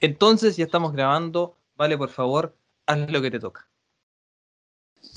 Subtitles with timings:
[0.00, 1.56] Entonces ya estamos grabando.
[1.76, 2.54] Vale, por favor,
[2.86, 3.66] haz lo que te toca.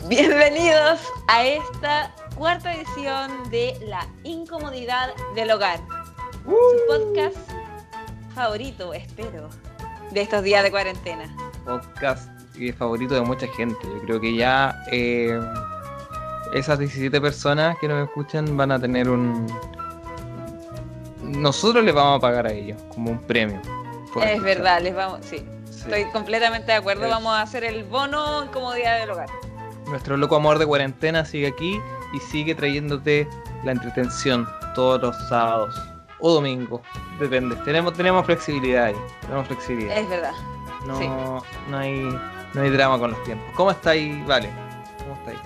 [0.08, 5.80] Bienvenidos a esta cuarta edición de La Incomodidad del Hogar.
[6.46, 7.38] Su podcast
[8.34, 9.50] favorito, espero,
[10.12, 11.36] de estos días de cuarentena.
[11.66, 12.30] Podcast
[12.60, 13.80] eh, favorito de mucha gente.
[13.84, 15.40] Yo creo que ya eh,
[16.54, 19.48] esas 17 personas que nos escuchan van a tener un...
[21.24, 23.62] Nosotros les vamos a pagar a ellos como un premio.
[24.24, 25.46] Es verdad, les vamos, sí.
[25.70, 25.82] Sí.
[25.86, 27.06] Estoy completamente de acuerdo.
[27.06, 29.30] Es- Vamos a hacer el bono Incomodidad del Hogar.
[29.88, 31.80] Nuestro loco amor de cuarentena sigue aquí
[32.14, 33.28] y sigue trayéndote
[33.64, 35.76] la entretención todos los sábados
[36.20, 36.82] o domingos.
[37.20, 37.56] Depende.
[37.66, 38.96] Tenemos, tenemos flexibilidad ahí.
[39.22, 39.98] Tenemos flexibilidad.
[39.98, 40.34] Es verdad.
[40.86, 41.08] No, sí.
[41.70, 42.00] no, hay,
[42.54, 43.48] no hay drama con los tiempos.
[43.56, 44.50] ¿Cómo estáis, Vale?
[45.00, 45.40] ¿Cómo estáis?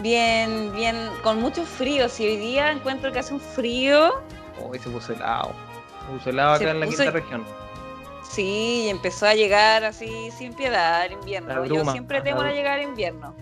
[0.00, 2.08] Bien, bien, con mucho frío.
[2.08, 4.10] Si hoy día encuentro que hace un frío,
[4.60, 5.52] Hoy se puso helado.
[6.06, 7.44] Se puso helado acá Se en la puso- quinta región.
[8.32, 11.64] Sí, y empezó a llegar así sin piedad el invierno.
[11.66, 13.34] Yo siempre temo a llegar invierno.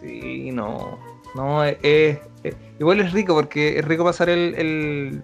[0.00, 0.98] Sí, no.
[1.34, 5.22] No, es, es- es- igual es rico porque es rico pasar el, el,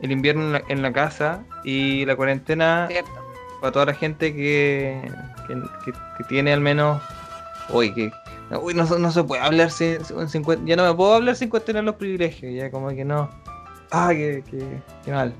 [0.00, 3.10] el invierno en la, en la casa y la cuarentena ¿Cierto?
[3.60, 5.02] para toda la gente que,
[5.46, 7.02] que, que- que tiene al menos.
[7.68, 8.10] Uy, que.
[8.60, 11.48] Uy, no, se- no se puede hablar sin, sin- Ya no me puedo hablar sin
[11.48, 12.52] cuestionar los privilegios.
[12.54, 13.28] Ya como que no.
[13.90, 14.64] Ah, que, que,
[15.04, 15.34] que mal.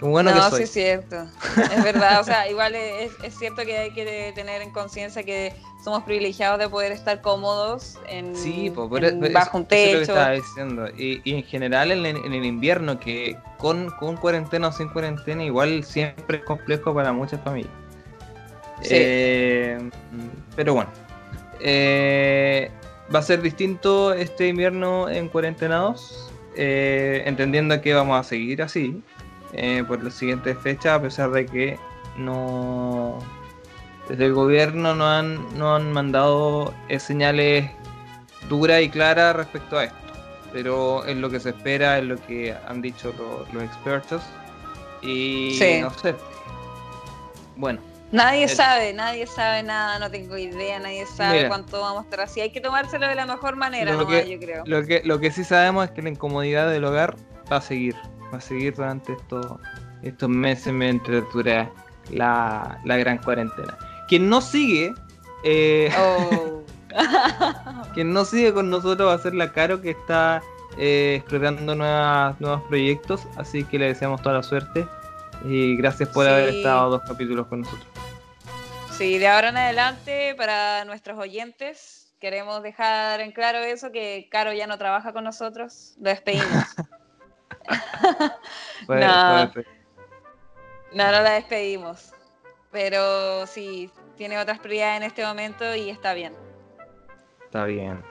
[0.00, 0.58] Bueno no, que soy.
[0.58, 1.26] sí es cierto.
[1.72, 5.52] Es verdad, o sea, igual es, es cierto que hay que tener en conciencia que
[5.84, 9.92] somos privilegiados de poder estar cómodos en, Sí, po, por en- bajo un eso es
[9.92, 10.12] lo que techo.
[10.12, 10.88] estaba diciendo.
[10.96, 14.88] Y, y en general en, el- en el invierno, que con, con cuarentena o sin
[14.88, 17.72] cuarentena, igual siempre es complejo para muchas familias.
[18.82, 18.88] Sí.
[18.92, 19.90] Eh,
[20.56, 20.90] pero bueno,
[21.60, 22.70] eh,
[23.14, 29.02] va a ser distinto este invierno en cuarentenados, eh, entendiendo que vamos a seguir así
[29.52, 31.78] eh, por las siguientes fechas, a pesar de que
[32.16, 33.18] no
[34.08, 37.70] desde el gobierno no han, no han mandado eh, señales
[38.48, 39.96] duras y claras respecto a esto.
[40.52, 44.22] Pero es lo que se espera, es lo que han dicho lo- los expertos.
[45.02, 45.78] Y Sí.
[45.80, 46.14] no sé.
[47.56, 47.80] Bueno,
[48.12, 51.48] Nadie El- sabe, nadie sabe nada, no tengo idea, nadie sabe Mira.
[51.48, 52.40] cuánto vamos a estar así.
[52.40, 54.64] Hay que tomárselo de la mejor manera, Lo nomás, que- yo creo.
[54.66, 57.14] lo que, lo que sí sabemos es que la incomodidad del hogar
[57.52, 57.94] va a seguir.
[58.32, 59.46] Va a seguir durante estos,
[60.02, 61.70] estos meses mientras dura
[62.10, 63.76] la, la gran cuarentena.
[64.08, 64.94] Quien no sigue,
[65.44, 66.62] eh, Oh.
[67.94, 70.42] quien no sigue con nosotros va a ser la Caro que está
[70.76, 73.22] eh, explorando nuevas, nuevos proyectos.
[73.36, 74.86] Así que le deseamos toda la suerte.
[75.44, 77.86] Y gracias por haber estado dos capítulos con nosotros.
[78.92, 84.52] Sí, de ahora en adelante, para nuestros oyentes, queremos dejar en claro eso, que Caro
[84.52, 86.46] ya no trabaja con nosotros, lo despedimos.
[88.88, 88.96] No.
[90.94, 92.12] no, no la despedimos.
[92.72, 96.34] Pero sí, tiene otras prioridades en este momento y está bien.
[97.44, 98.02] Está bien.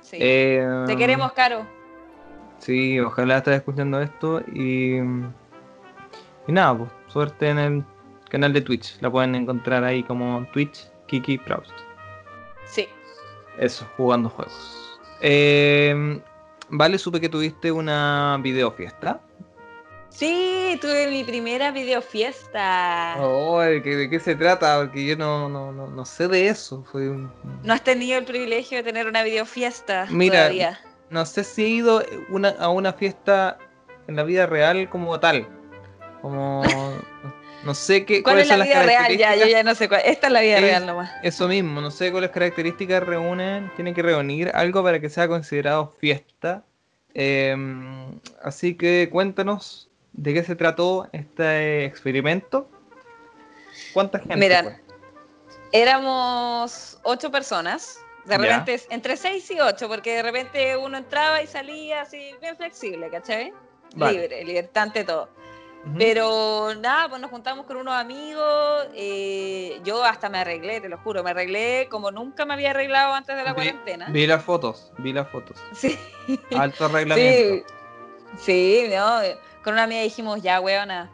[0.00, 0.18] Sí.
[0.20, 1.66] Eh, Te queremos, Caro.
[2.58, 7.84] Sí, ojalá estés escuchando esto y, y nada, pues suerte en el
[8.30, 9.00] canal de Twitch.
[9.00, 11.72] La pueden encontrar ahí como Twitch Kiki Proust.
[12.64, 12.88] Sí.
[13.58, 15.00] Eso, jugando juegos.
[15.20, 16.20] Eh,
[16.68, 19.20] vale, supe que tuviste una videofiesta.
[20.08, 23.16] Sí, tuve mi primera videofiesta.
[23.18, 24.78] Oh, ¿de qué, de qué se trata?
[24.78, 26.84] Porque yo no, no, no, no sé de eso.
[26.92, 27.32] Fue un-
[27.64, 30.80] ¿No has tenido el privilegio de tener una videofiesta Mira, todavía?
[31.10, 33.58] no sé si he ido una, a una fiesta
[34.06, 35.48] en la vida real como tal.
[36.22, 36.62] Como.
[37.24, 37.33] No
[37.72, 38.22] sé qué.
[38.22, 39.16] ¿Cuál es la son las vida real?
[39.16, 40.02] Ya, yo ya no sé cuál.
[40.04, 41.10] Esta es la vida Es- real nomás.
[41.22, 45.94] Eso mismo, no sé cuáles características reúnen, tienen que reunir algo para que sea considerado
[45.98, 46.64] fiesta.
[47.14, 47.56] Eh,
[48.42, 52.68] así que cuéntanos de qué se trató este experimento.
[53.94, 54.36] ¿Cuánta gente?
[54.36, 54.80] Mira, fue?
[55.72, 57.98] Éramos ocho personas.
[58.24, 58.38] De Ya.
[58.38, 63.10] repente, entre seis y ocho, porque de repente uno entraba y salía así, bien flexible,
[63.10, 63.52] ¿cachai?
[63.96, 64.18] Vale.
[64.20, 65.28] Libre, libertante todo.
[65.98, 68.86] Pero nada, pues nos juntamos con unos amigos.
[68.94, 73.12] eh, yo hasta me arreglé, te lo juro, me arreglé como nunca me había arreglado
[73.12, 74.06] antes de la Vi- cuarentena.
[74.08, 75.56] Vi las fotos, vi las fotos.
[75.74, 75.98] Sí,
[76.56, 77.66] Alto sí, arreglamiento.
[78.38, 79.18] sí, no.
[79.62, 81.10] Con una amiga dijimos, ya, weona,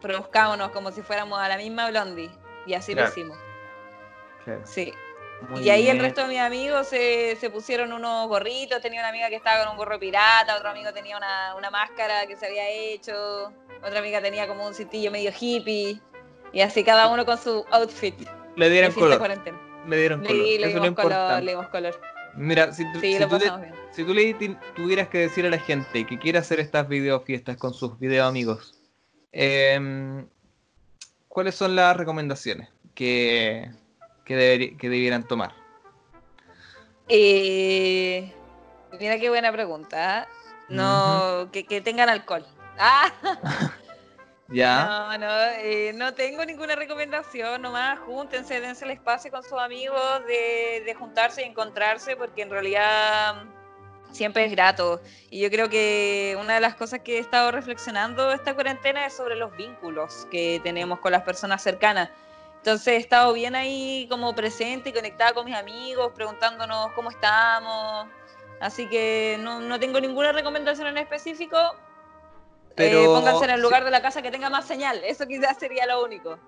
[0.00, 2.30] produzcámonos como si fuéramos a la misma Blondie.
[2.66, 3.08] Y así Claro.
[3.08, 3.38] lo hicimos.
[4.44, 4.92] Claro, Sí.
[5.48, 8.80] Muy y ahí el resto de mis amigos se, se pusieron unos gorritos.
[8.80, 12.26] Tenía una amiga que estaba con un gorro pirata, otro amigo tenía una, una máscara
[12.26, 13.52] que se había hecho,
[13.84, 16.00] otra amiga tenía como un cintillo medio hippie.
[16.52, 18.14] Y así cada uno con su outfit.
[18.56, 19.18] Le de dieron color.
[19.18, 19.58] cuarentena.
[19.88, 20.42] Le dieron Le, color.
[20.44, 22.00] le Eso es lo dimos color, le dimos color.
[22.34, 23.72] Mira, si, tú- Sí, si tú le-.
[23.92, 24.34] Si tú le
[24.74, 28.74] tuvieras que decir a la gente que quiere hacer estas videofiestas con sus video amigos,
[29.32, 30.26] em,
[31.28, 33.70] ¿cuáles son las recomendaciones que,
[34.24, 35.52] que, que debieran tomar?
[37.08, 38.32] Eh,
[38.98, 40.22] mira qué buena pregunta.
[40.22, 40.26] ¿eh?
[40.68, 42.46] No, que, que tengan alcohol.
[42.78, 43.12] Ah,
[44.48, 44.84] ¿Ya?
[44.84, 50.26] no, no, eh, no tengo ninguna recomendación, nomás júntense, dense el espacio con sus amigos
[50.26, 53.44] de, de juntarse y encontrarse, porque en realidad
[54.12, 55.00] siempre es grato.
[55.30, 59.14] Y yo creo que una de las cosas que he estado reflexionando esta cuarentena es
[59.14, 62.10] sobre los vínculos que tenemos con las personas cercanas.
[62.62, 68.06] Entonces he estado bien ahí como presente y conectada con mis amigos, preguntándonos cómo estamos.
[68.60, 71.58] Así que no, no tengo ninguna recomendación en específico.
[72.76, 75.00] Pero- Eh, pónganse en el lugar de la casa que tenga más señal.
[75.04, 76.38] Eso quizás sería lo único.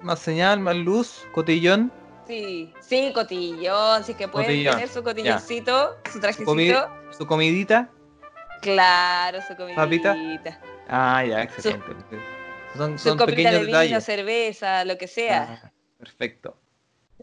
[0.00, 1.90] Más señal, más luz, cotillón.
[2.26, 6.50] Sí, sí, cotillón, si es que pueden Cotillón, tener su cotilloncito, su trajecito.
[6.52, 7.88] comi- Su comidita.
[8.60, 9.82] Claro, su comidita.
[9.82, 10.16] ¿Papita?
[10.88, 11.86] Ah, ya, excelente.
[12.10, 12.16] Su
[12.76, 14.04] son pequeños de vino, detalles.
[14.04, 15.60] cerveza, lo que sea.
[15.64, 16.56] Ah, perfecto.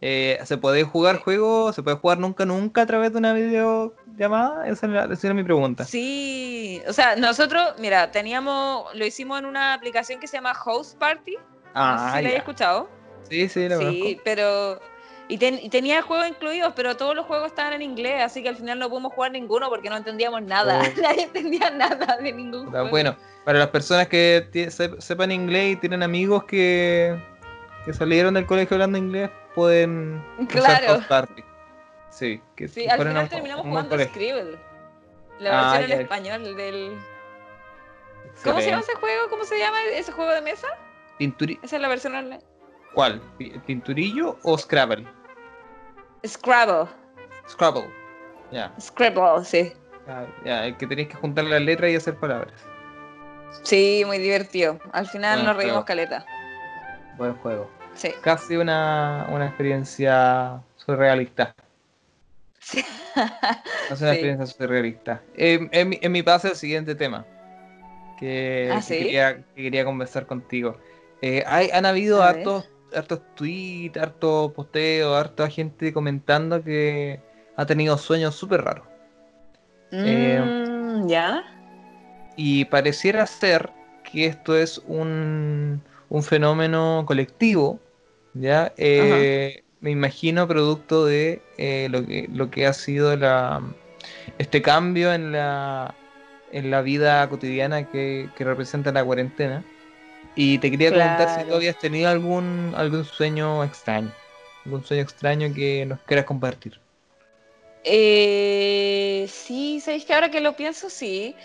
[0.01, 1.73] Eh, ¿Se puede jugar juego?
[1.73, 4.67] ¿Se puede jugar nunca, nunca a través de una videollamada?
[4.67, 5.83] Esa era, esa era mi pregunta.
[5.83, 10.97] Sí, o sea, nosotros, mira, teníamos, lo hicimos en una aplicación que se llama Host
[10.97, 11.33] Party.
[11.35, 12.35] no sé Ah, si la ya.
[12.35, 12.89] he escuchado.
[13.29, 14.21] Sí, sí, la Sí, conozco.
[14.23, 14.79] pero.
[15.31, 18.49] Y, ten- y tenía juegos incluidos, pero todos los juegos estaban en inglés, así que
[18.49, 20.81] al final no pudimos jugar ninguno porque no entendíamos nada.
[20.81, 21.01] Oh.
[21.01, 22.89] Nadie entendía nada de ningún juego.
[22.89, 23.15] Bueno,
[23.45, 24.47] para las personas que
[24.97, 27.15] sepan inglés y tienen amigos que,
[27.85, 31.03] que salieron del colegio hablando inglés, pueden usar Claro.
[31.07, 31.43] Party.
[32.09, 34.13] Sí, que Sí, al a final terminamos jugando colegio.
[34.13, 34.57] Scribble.
[35.39, 36.97] La Ah, versión en español del.
[38.43, 39.29] ¿Cómo se llama ese juego?
[39.29, 40.67] ¿Cómo se llama ese juego de mesa?
[41.19, 42.41] Esa es la versión online.
[42.93, 43.21] ¿Cuál?
[43.37, 45.05] Pi- ¿Pinturillo o Scrabble?
[46.25, 46.89] Scrabble.
[47.47, 47.89] Scrabble.
[48.51, 49.73] Ya, Scrabble, sí.
[50.07, 52.53] ya, ya, el que tenéis que juntar las letras y hacer palabras.
[53.63, 54.79] Sí, muy divertido.
[54.91, 55.85] Al final Buen nos reímos juego.
[55.85, 56.25] caleta.
[57.17, 57.69] Buen juego.
[57.95, 58.11] Sí.
[58.21, 61.53] Casi una, una experiencia surrealista.
[62.59, 62.79] Sí.
[62.79, 64.15] Es una Sí.
[64.15, 65.21] experiencia surrealista.
[65.35, 67.25] Eh, en, mi, en mi pase el siguiente tema.
[68.19, 68.97] Que, ¿Ah, que sí?
[68.99, 70.77] quería, que quería conversar contigo.
[71.21, 72.43] Eh, hay, han habido A ver.
[72.95, 77.19] Hartos, tweets, hartos posteos, harta gente comentando que
[77.55, 78.87] ha tenido sueños súper raros.
[79.91, 81.43] Eh, Mm, ¿Ya?
[82.35, 83.69] Y pareciera ser
[84.03, 87.79] que esto es un, un fenómeno colectivo,
[88.33, 88.73] ¿ya?
[88.77, 93.61] Eh, me imagino producto de eh, lo, que, lo que ha sido la,
[94.37, 95.95] este cambio en la,
[96.51, 99.63] en la vida cotidiana que, que representa la cuarentena.
[100.41, 104.09] Y te quería preguntar si tú habías tenido algún, algún sueño extraño,
[104.63, 106.79] algún sueño extraño que nos quieras compartir.
[107.83, 111.35] Eh, sí, sabéis que ahora que lo pienso, sí.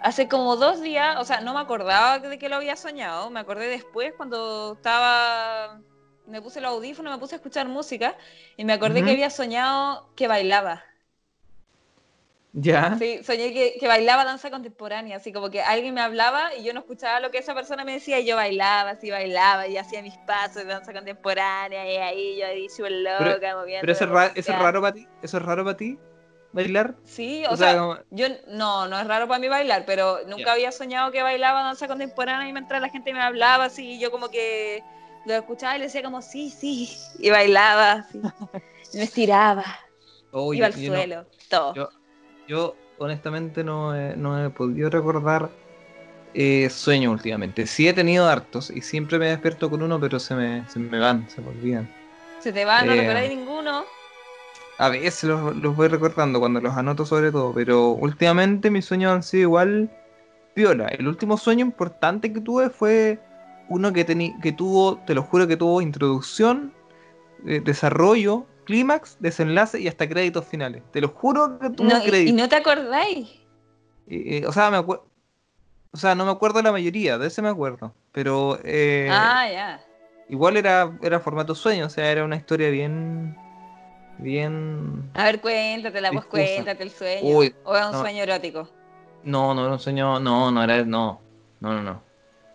[0.00, 3.40] Hace como dos días, o sea, no me acordaba de que lo había soñado, me
[3.40, 5.80] acordé después cuando estaba,
[6.28, 8.14] me puse los audífonos, me puse a escuchar música
[8.56, 10.84] y me acordé que había soñado que bailaba.
[12.58, 12.96] ¿Ya?
[12.98, 16.72] Sí, soñé que, que bailaba danza contemporánea, así como que alguien me hablaba y yo
[16.72, 20.00] no escuchaba lo que esa persona me decía y yo bailaba, así bailaba y hacía
[20.00, 23.82] mis pasos de danza contemporánea y ahí yo ahí súper loca, moviendo.
[23.82, 25.98] Pero eso es, ra- eso es raro para ti, eso es raro para ti,
[26.52, 26.94] bailar.
[27.04, 30.20] Sí, O o, sea, sea, como- yo no, no es raro para mí bailar, pero
[30.26, 33.98] nunca había soñado que bailaba danza contemporánea y mientras la gente me hablaba así, y
[33.98, 34.82] yo como que
[35.26, 38.18] lo escuchaba y le decía como sí, sí, y bailaba así,
[38.94, 39.62] y me estiraba,
[40.30, 41.74] Oh, iba yo- al yo no- suelo, todo.
[41.74, 41.90] yo-
[42.48, 45.50] Yo honestamente no he, no he podido recordar
[46.34, 47.66] eh, sueños últimamente.
[47.66, 50.98] Sí he tenido hartos y siempre me despierto con uno, pero se me, se me
[50.98, 51.88] van, se me olvidan.
[52.40, 53.84] Se te va, no eh, recordáis ninguno.
[54.78, 59.12] A veces los, los voy recordando cuando los anoto sobre todo, pero últimamente mis sueños
[59.12, 59.90] han sido igual
[60.54, 60.88] piola.
[60.88, 63.18] El último sueño importante que tuve fue
[63.68, 64.04] uno que,
[64.42, 66.72] que tuvo, te lo juro que tuvo introducción,
[67.46, 70.82] eh, desarrollo, clímax, desenlace y hasta créditos finales.
[70.92, 72.30] Te lo juro que tuvo No, y, créditos.
[72.30, 73.28] y no te acordáis.
[74.08, 75.06] Eh, eh, o sea, me acuerdo.
[75.92, 77.94] O sea, no me acuerdo la mayoría, de ese me acuerdo.
[78.12, 79.80] Pero eh, ah, ya.
[80.28, 83.34] igual era, era formato sueño, o sea, era una historia bien.
[84.18, 85.10] Bien.
[85.14, 86.30] A ver, cuéntatela, pues Difusa.
[86.54, 87.36] cuéntate el sueño.
[87.36, 88.00] Uy, o es un no.
[88.00, 88.68] sueño erótico.
[89.24, 90.20] No, no era un sueño.
[90.20, 90.84] No, no era.
[90.84, 91.20] No,
[91.60, 91.82] no, no.
[91.82, 92.02] no.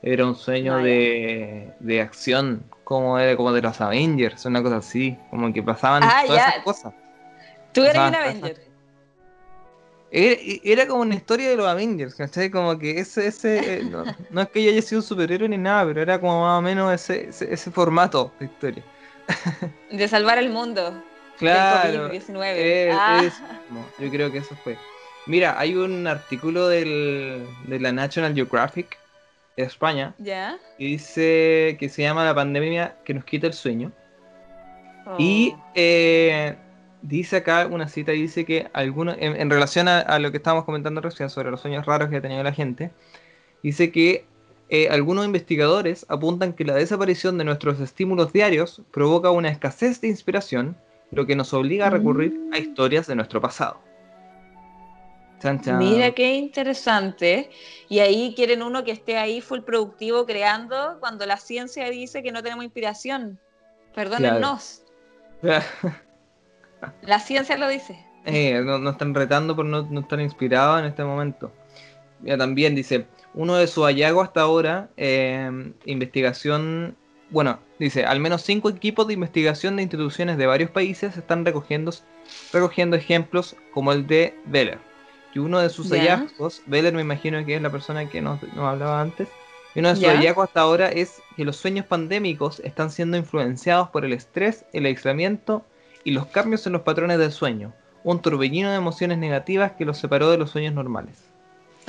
[0.03, 4.77] Era un sueño No, de, de acción, como era como de los Avengers, una cosa
[4.77, 5.17] así.
[5.29, 6.49] Como que pasaban Ah, todas ya.
[6.49, 6.93] esas cosas.
[7.73, 8.13] Tú eres un.
[8.15, 8.61] Avenger.
[10.13, 12.49] Era, era como una historia de los Avengers, ¿cachai?
[12.49, 15.57] Como que ese, ese eh, no, no es que yo haya sido un superhéroe ni
[15.57, 18.83] nada, pero era como más o menos ese, ese, ese formato de historia.
[19.89, 21.01] De salvar el mundo.
[21.37, 22.41] Claro, Del COVID-19.
[22.43, 23.21] eh, Ah.
[23.99, 24.77] yo creo que eso fue.
[25.27, 28.97] Mira, hay un artículo del, de la National Geographic
[29.65, 30.57] España, ¿Ya?
[30.77, 33.91] y dice que se llama la pandemia que nos quita el sueño.
[35.17, 35.63] Y Oh.
[35.75, 36.55] eh,
[37.01, 40.65] dice acá una cita, dice que algunos, en, en relación a, a lo que estábamos
[40.65, 42.91] comentando recién sobre los sueños raros que ha tenido la gente,
[43.63, 44.25] dice que
[44.69, 50.07] eh, algunos investigadores apuntan que la desaparición de nuestros estímulos diarios provoca una escasez de
[50.07, 50.77] inspiración,
[51.11, 52.61] lo que nos obliga a recurrir a Mm.
[52.61, 53.81] historias de nuestro pasado.
[55.41, 55.77] Chan, chan.
[55.77, 57.49] Mira qué interesante.
[57.89, 62.31] Y ahí quieren uno que esté ahí full productivo creando cuando la ciencia dice que
[62.31, 63.39] no tenemos inspiración.
[63.95, 64.83] Perdónennos.
[67.01, 68.03] La ciencia lo dice.
[68.25, 71.51] Eh, no- nos están retando por no, no estar inspirados en este momento.
[72.23, 75.49] Ya también dice, uno de sus hallazgos hasta ahora, eh,
[75.85, 76.95] investigación,
[77.31, 81.91] bueno, dice, al menos cinco equipos de investigación de instituciones de varios países están recogiendo,
[82.53, 84.79] recogiendo ejemplos como el de Beller.
[85.33, 85.95] Y uno de sus Ya.
[85.95, 89.29] hallazgos, Beller me imagino que es la persona que nos, nos hablaba antes,
[89.73, 90.11] y uno de sus Ya.
[90.11, 94.85] hallazgos hasta ahora es que los sueños pandémicos están siendo influenciados por el estrés, el
[94.85, 95.63] aislamiento
[96.03, 97.73] y los cambios en los patrones del sueño,
[98.03, 101.15] un torbellino de emociones negativas que los separó de los sueños normales.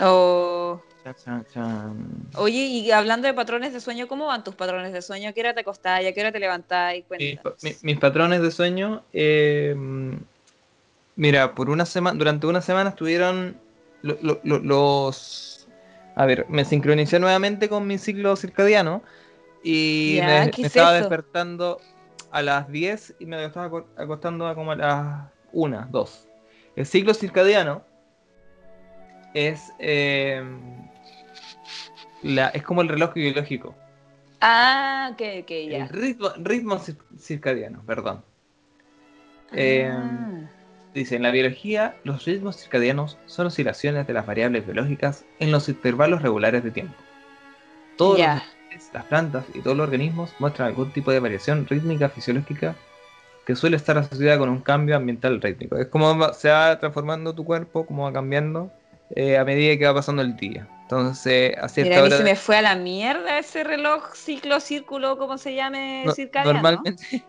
[0.00, 2.06] O- Chan, chan, chan.
[2.36, 5.30] Oye, y hablando de patrones de sueño, ¿cómo van tus patrones de sueño?
[5.30, 6.04] ¿A qué hora te acostás?
[6.04, 6.94] ¿A qué hora te levantás?
[7.60, 9.74] Mis, mis patrones de sueño, eh,
[11.16, 13.56] mira, por una semana, durante una semana estuvieron
[14.02, 15.68] lo- lo- lo- los,
[16.16, 19.02] a ver, me sincronicé nuevamente con mi ciclo circadiano
[19.62, 21.08] y Ya, me, ¿qué me es estaba eso?
[21.08, 21.80] despertando
[22.30, 26.26] a las 10 y me estaba aco- acostando a como a las 1, 2.
[26.76, 27.84] El ciclo circadiano
[29.34, 30.42] es, eh,
[32.22, 33.74] la, es como el reloj biológico.
[34.40, 35.84] Ah, ok, ok, ya.
[35.84, 38.24] El ritmo, ritmo cir- circadiano, perdón.
[39.52, 40.50] Eh, Ah.
[40.94, 45.68] Dice, en la biología, los ritmos circadianos son oscilaciones de las variables biológicas en los
[45.68, 46.94] intervalos regulares de tiempo.
[47.96, 48.34] Todos Ya.
[48.34, 52.76] los animales, las plantas y todos los organismos muestran algún tipo de variación rítmica fisiológica
[53.46, 55.76] que suele estar asociada con un cambio ambiental rítmico.
[55.76, 58.70] Es como se va transformando tu cuerpo, como va cambiando
[59.16, 60.68] eh, a medida que va pasando el día.
[60.82, 64.14] Entonces, a cierta Mira, a mí hora se me fue a la mierda ese reloj,
[64.14, 66.52] ciclo, círculo, como se llame, No- circadiano.
[66.52, 67.24] normalmente,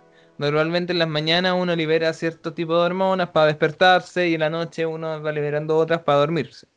[0.52, 4.50] normalmente en las mañanas uno libera cierto tipo de hormonas para despertarse y en la
[4.50, 6.68] noche uno va liberando otras para dormirse.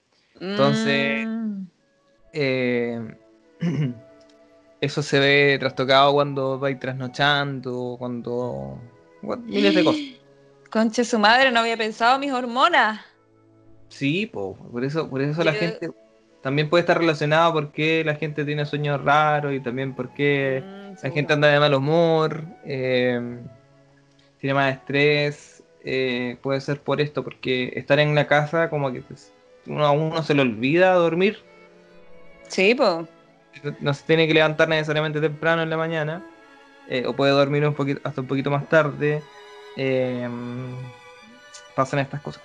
[0.41, 1.63] entonces- Mm.
[2.39, 3.01] Eh,
[4.81, 8.79] eso se ve trastocado cuando vais trasnochando, cuando...
[9.45, 10.01] miles de cosas.
[10.71, 13.01] Conche su madre, no había pensado mis hormonas.
[13.89, 15.89] Sí, po, por eso, por eso la gente
[16.43, 21.11] también puede estar relacionada porque la gente tiene sueños raros y también porque Mm, la
[21.11, 23.39] gente anda de mal humor, eh,
[24.40, 29.02] tiene más estrés, eh, puede ser por esto, porque estar en la casa como que
[29.02, 29.33] pues,
[29.66, 31.43] uno, a uno se le olvida dormir,
[32.49, 33.07] Sí, pues.
[33.81, 36.25] no se tiene que levantar necesariamente temprano en la mañana,
[36.88, 39.23] eh, o puede dormir un poquito, hasta un poquito más tarde,
[39.76, 40.28] eh,
[41.75, 42.43] pasan estas cosas.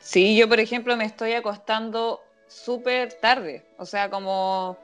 [0.00, 4.78] Sí, yo por ejemplo me estoy acostando súper tarde, o sea, como,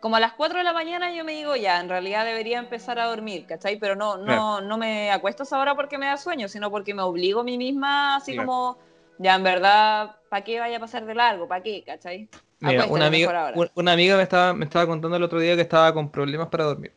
[0.00, 2.98] como a las 4 de la mañana yo me digo, ya, en realidad debería empezar
[2.98, 3.78] a dormir, ¿cachai?
[3.78, 6.94] Pero no, no, no me acuesto a esa hora porque me da sueño, sino porque
[6.94, 8.78] me obligo a mí misma, así como,
[9.18, 11.48] ya, en verdad, ¿para qué vaya a pasar de largo?
[11.48, 11.82] ¿Para qué?
[11.84, 12.28] ¿cachai?
[12.60, 13.56] Mira, una amiga, ahora.
[13.56, 16.48] un- una amiga me estaba, me estaba contando el otro día que estaba con problemas
[16.48, 16.92] para dormir.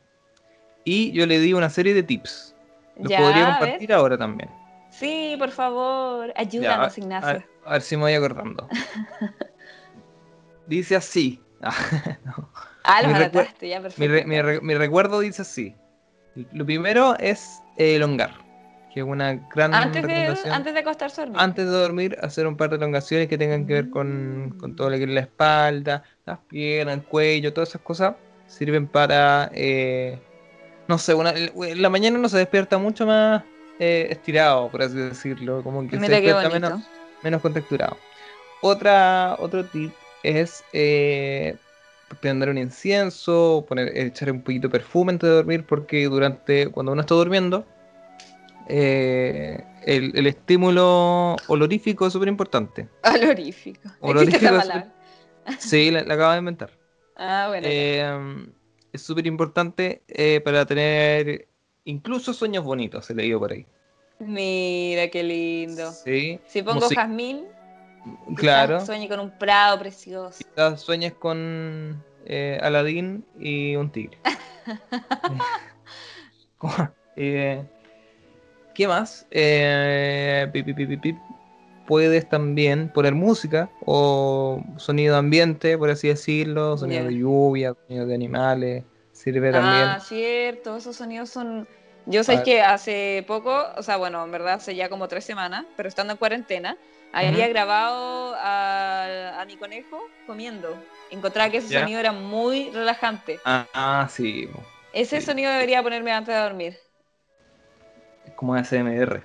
[0.83, 2.55] Y yo le di una serie de tips.
[2.97, 4.49] Los Ya, podría compartir ahora también.
[4.89, 7.43] Sí, por favor, Ya, ayúdanos, a- Ignacio.
[7.65, 8.67] A, a ver si me voy acordando.
[10.67, 11.39] dice así.
[11.63, 12.49] Ah, no.
[12.83, 14.01] Ah, los mi anotaste, ya, perfecto.
[14.01, 15.75] mi, re- mi re- mi recuerdo dice así.
[16.53, 18.31] Lo primero es eh, elongar,
[18.93, 21.41] que es una gran antes, de, antes de acostarse a dormir.
[21.41, 24.89] Antes de dormir, hacer un par de elongaciones que tengan que ver con, con todo
[24.89, 28.15] lo que es la espalda, las piernas, el cuello, todas esas cosas.
[28.47, 30.19] Sirven para, eh,
[30.87, 33.43] no sé, una, la mañana uno se despierta mucho más
[33.79, 36.83] eh, estirado, por así decirlo, como que se Mira despierta menos,
[37.23, 37.97] menos contracturado.
[38.61, 39.91] Otra, otro tip
[40.23, 41.55] es eh,
[42.19, 46.91] prender un incienso, poner, echar un poquito de perfume antes de dormir, porque durante, cuando
[46.91, 47.65] uno está durmiendo,
[48.67, 52.87] eh, el, el estímulo olorífico es súper importante.
[53.03, 53.89] Olorífico.
[53.99, 54.93] Olorífico es- palabra.
[55.57, 56.69] Sí, la, la acabo de inventar.
[57.15, 57.67] Ah, bueno.
[57.69, 58.45] Eh,
[58.93, 61.47] es súper importante eh, para tener
[61.85, 63.65] incluso sueños bonitos, se leído por ahí.
[64.19, 65.91] Mira qué lindo.
[65.91, 67.45] Sí, Si pongo jazmín,
[68.35, 68.75] claro.
[68.75, 70.37] quizás sueñe con un prado precioso.
[70.39, 74.17] Quizás sueñes con eh, Aladín y un tigre.
[77.17, 77.61] Eh,
[78.73, 79.27] ¿Qué más?
[79.31, 81.17] Eh, pi, pi, pi, pi, pi.
[81.85, 88.15] puedes también poner música o sonido ambiente, por así decirlo, sonido de lluvia, sonido de
[88.15, 89.87] animales, sirve también.
[89.87, 91.67] Ah, cierto, esos sonidos son...
[92.05, 95.65] Yo sé que hace poco, o sea, bueno, en verdad hace ya como tres semanas,
[95.75, 96.77] pero estando en cuarentena,
[97.11, 100.87] había grabado a, a mi conejo comiendo.
[101.09, 101.81] Encontraba que ese Ya.
[101.81, 103.39] sonido era muy relajante.
[103.45, 104.47] Ah, ah, sí.
[104.93, 105.25] Ese Sí.
[105.25, 106.79] sonido debería ponerme antes de dormir.
[108.25, 109.23] es como ASMR.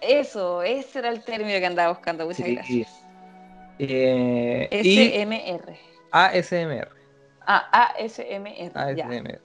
[0.00, 2.26] Eso, ese era el término que andaba buscando.
[2.26, 2.54] Muchas Sí.
[2.54, 3.06] gracias.
[3.78, 5.78] Eh, y SMR.
[6.10, 6.88] ASMR.
[7.46, 8.72] Ah, ASMR.
[8.96, 9.06] Ya.
[9.06, 9.40] ASMR.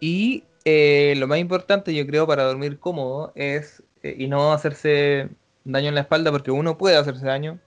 [0.00, 5.28] Y eh, lo más importante, yo creo, para dormir cómodo es, eh, y no hacerse
[5.64, 7.58] daño en la espalda, porque uno puede hacerse daño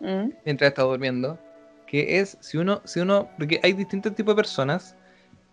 [0.00, 1.38] Mm, mientras está durmiendo,
[1.86, 4.96] que es si uno, si uno, porque hay distintos tipos de personas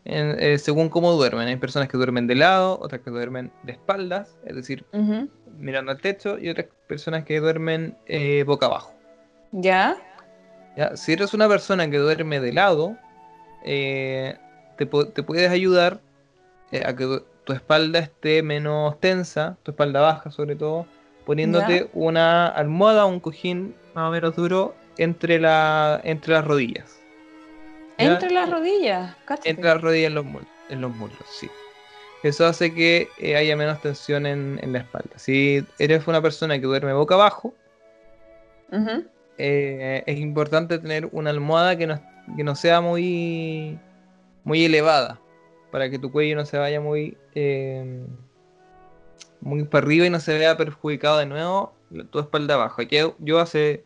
[0.06, 1.50] en- eh, según cómo duermen.
[1.50, 4.86] Hay personas que duermen de lado, otras que duermen de espaldas, es decir,
[5.58, 7.98] mirando al techo, y otras personas que duermen
[8.46, 8.94] boca abajo.
[9.52, 9.98] ¿Ya?
[10.78, 10.96] ¿ya?
[10.96, 12.96] Si eres una persona que duerme de lado,
[13.66, 14.38] te,
[14.78, 16.00] te puedes ayudar
[16.72, 20.86] eh, a que tu espalda esté menos tensa, tu espalda baja sobre todo,
[21.26, 21.88] poniéndote Ya.
[21.94, 27.00] una almohada o un cojín más o menos duro entre, la, entre las rodillas.
[27.98, 28.14] ¿ya?
[28.14, 29.16] Entre las rodillas.
[29.44, 31.50] Entre las rodillas en los, mul- en los muslos, sí.
[32.24, 35.18] Eso hace que eh, haya menos tensión en, en la espalda.
[35.18, 37.54] Si eres una persona que duerme boca abajo,
[39.38, 42.02] eh, es importante tener una almohada que no,
[42.36, 43.78] que no sea muy,
[44.44, 45.20] muy elevada,
[45.72, 48.06] para que tu cuello no se vaya muy, eh,
[49.42, 51.78] muy para arriba y no se vea perjudicado de nuevo
[52.12, 52.82] tu espalda abajo.
[52.82, 53.84] Yo, yo hace,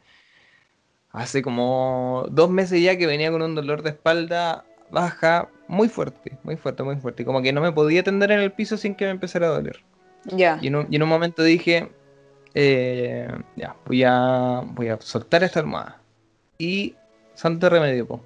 [1.12, 6.38] hace como dos meses ya que venía con un dolor de espalda baja muy fuerte,
[6.44, 7.26] muy fuerte, muy fuerte.
[7.26, 9.84] Como que no me podía tender en el piso sin que me empezara a doler.
[10.26, 10.60] Ya.
[10.62, 11.90] Y en un, y en un momento dije,
[12.54, 16.02] eh, ya, voy a, voy a soltar esta almohada.
[16.58, 16.96] Y
[17.34, 18.26] santo remedio, po.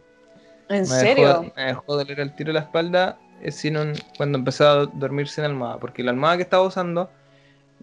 [0.68, 1.28] ¿En Me serio?
[1.28, 5.28] Dejó, me dejó doler el tiro de la espalda sin un- cuando empecé a dormir
[5.28, 5.78] sin almohada.
[5.80, 7.10] Porque la almohada que estaba usando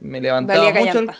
[0.01, 1.11] me levantaba Valía mucho el,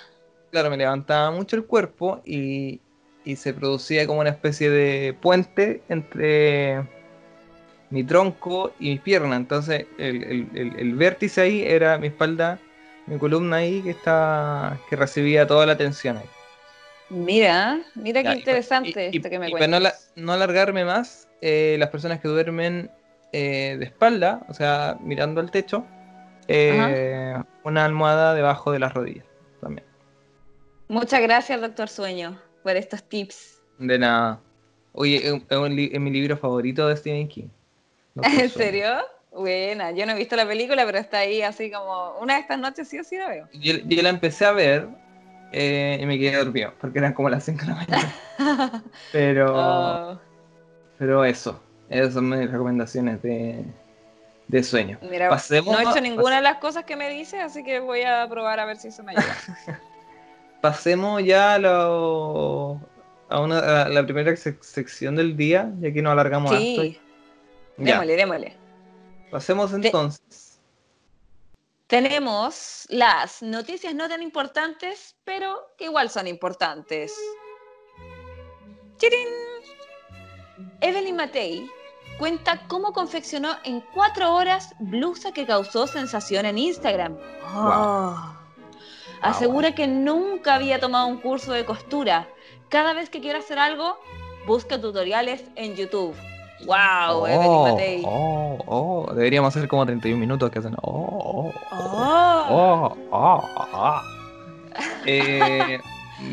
[0.51, 2.81] claro, me levantaba mucho el cuerpo y,
[3.25, 6.83] y se producía como una especie de puente entre
[7.91, 9.37] mi tronco y mi pierna.
[9.37, 12.59] Entonces el, el- el- el vértice ahí era mi espalda,
[13.07, 16.25] mi columna ahí que estaba, que recibía toda la tensión ahí.
[17.11, 20.13] Mira, mira qué interesante y- esto que me y para no, la- cuentas.
[20.17, 22.91] no alargarme más, eh, las personas que duermen
[23.33, 25.85] eh, de espalda, o sea, mirando al techo,
[26.49, 29.27] eh, una almohada debajo de las rodillas
[29.61, 29.87] también.
[30.89, 33.61] Muchas gracias, doctor Sueño, por estos tips.
[33.79, 34.41] De nada.
[34.93, 37.49] Oye, es mi libro favorito de Stephen King.
[38.15, 38.51] Doctor ¿En Sueño.
[38.51, 38.89] serio?
[39.35, 42.59] Buena, yo no he visto la película, pero está ahí así como una de estas
[42.59, 43.49] noches sí o sí la veo.
[43.55, 44.87] Yo, yo la empecé a ver
[45.53, 48.15] eh, y me quedé dormido, porque eran como las 5 de la mañana.
[49.13, 50.19] Pero, Oh,
[50.99, 51.63] pero eso,
[51.93, 53.65] esas son mis recomendaciones de,
[54.49, 54.99] de sueño.
[55.03, 57.81] mira, Pasemos no he a- hecho ninguna de las cosas que me dice, así que
[57.81, 59.37] voy a probar a ver si eso me ayuda.
[60.61, 62.81] Pasemos ya a, lo-
[63.29, 66.63] a, una- a la primera sec- sección del día, ya que nos alargamos harto.
[66.65, 67.01] Sí,
[67.79, 68.57] Ya, démosle, démosle.
[69.31, 70.61] pasemos entonces.
[71.89, 77.13] Tenemos las noticias no tan importantes, pero que igual son importantes.
[78.97, 79.29] ¡Chirin!
[80.81, 81.69] Evelyn Matei
[82.23, 87.17] cuenta cómo confeccionó en cuatro horas blusa que causó sensación en Instagram.
[87.53, 88.15] Oh.
[89.21, 92.29] Asegura que nunca había tomado un curso de costura.
[92.69, 93.99] Cada vez que quiere hacer algo,
[94.47, 96.15] busca tutoriales en YouTube.
[96.65, 97.27] ¡Wow!
[97.27, 98.03] Evelyn Matei.
[98.07, 100.77] oh, oh, deberíamos hacer como 31 minutos que hacen.
[100.81, 102.97] Oh, oh, Oh.
[103.11, 104.01] oh, oh, oh.
[105.07, 105.81] Eh,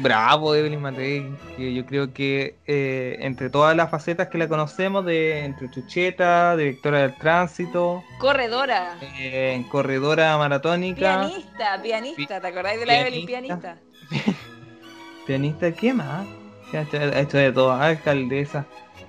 [0.01, 5.05] bravo, Evelyn Matei, que yo creo que eh, entre todas las facetas que la conocemos,
[5.05, 8.97] de entre chucheta, directora del tránsito, Corredora.
[9.01, 10.99] eh, corredora maratónica,
[11.29, 13.77] Pianista, pianista, ¿te acordáis de la Evelyn Pianista.
[14.09, 14.33] pianista?
[15.27, 16.27] pianista, ¿qué más?
[16.71, 17.71] ¿Qué ha hecho, ha hecho de todo?
[17.73, 18.65] Alcaldesa,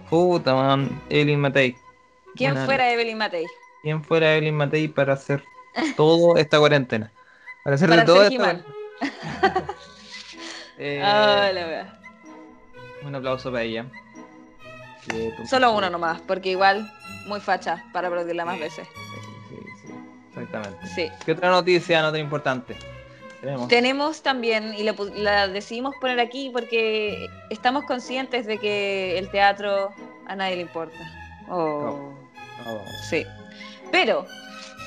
[0.08, 1.76] puta man, Evelyn Matei.
[2.36, 3.46] ¿Quién Una- fuera Evelyn Matei?
[3.82, 5.42] ¿Quién fuera Evelyn Matei para hacer
[5.96, 7.12] todo esta cuarentena?
[7.64, 8.64] Para hacer Para de todo ser esta.
[10.82, 11.98] Eh, Ah, la wea.
[13.04, 13.84] un aplauso para ella.
[15.48, 16.90] Solo uno nomás, porque igual
[17.26, 18.62] muy facha para aplaudirla más Sí.
[18.62, 18.88] veces.
[18.88, 19.94] Sí, sí, sí,
[20.28, 20.86] exactamente.
[20.86, 21.08] Sí.
[21.24, 22.76] ¿Qué otra noticia no tan importante?
[23.40, 23.68] Tenemos.
[23.68, 29.92] Tenemos también, y la, decidimos poner aquí porque estamos conscientes de que el teatro
[30.26, 30.98] a nadie le importa.
[31.48, 32.14] Oh.
[32.66, 33.26] Oh, Sí.
[33.90, 34.26] Pero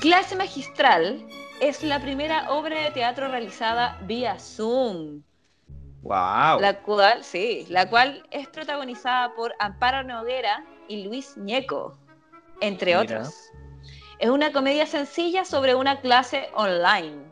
[0.01, 1.25] Clase Magistral
[1.59, 5.21] es la primera obra de teatro realizada vía Zoom.
[6.03, 6.59] Wow.
[6.59, 11.97] La cual, sí, la cual es protagonizada por Amparo Noguera y Luis Ñeco,
[12.59, 13.01] entre Mira.
[13.01, 13.33] otros.
[14.19, 17.23] Es una comedia sencilla sobre una clase online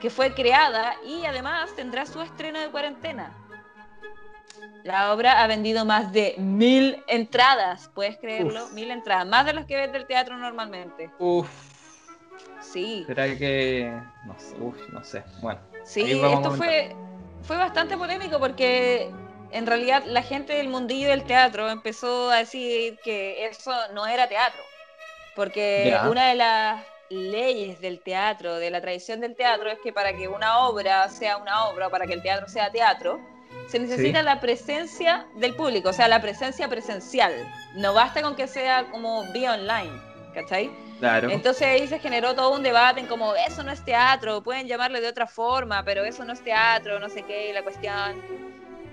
[0.00, 3.32] que fue creada y además tendrá su estreno de cuarentena.
[4.82, 8.64] La obra ha vendido más de mil entradas, ¿puedes creerlo?
[8.64, 8.72] Uf.
[8.72, 11.10] Mil entradas, más de las que vende el teatro normalmente.
[11.18, 11.48] Uf.
[12.60, 13.90] Sí, ¿Será que.?
[14.26, 14.56] No sé.
[14.60, 15.24] Uf, no sé.
[15.40, 15.60] Bueno.
[15.84, 16.94] sí, esto fue,
[17.46, 19.10] fue bastante polémico porque
[19.50, 24.28] en realidad la gente del mundillo del teatro empezó a decir que eso no era
[24.28, 24.60] teatro.
[25.36, 30.16] Porque una de las leyes del teatro, de la tradición del teatro, es que para
[30.16, 33.20] que una obra sea una obra, para que el teatro sea teatro,
[33.68, 34.24] se necesita Sí.
[34.24, 37.32] la presencia del público, o sea, la presencia presencial.
[37.74, 39.92] No basta con que sea como vía online,
[40.34, 40.70] ¿cachai?
[40.98, 41.30] Claro.
[41.30, 45.00] Entonces ahí se generó todo un debate en como, eso no es teatro, pueden llamarle
[45.00, 48.20] de otra forma, pero eso no es teatro, no sé qué, la cuestión.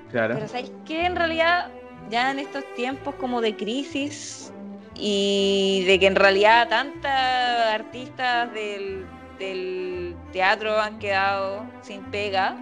[0.09, 0.35] claro.
[0.35, 1.05] Pero ¿sabes qué?
[1.05, 1.69] En realidad,
[2.09, 4.51] ya en estos tiempos como de crisis
[4.95, 9.05] y de que en realidad tantas artistas del,
[9.39, 12.55] del teatro han quedado sin pega,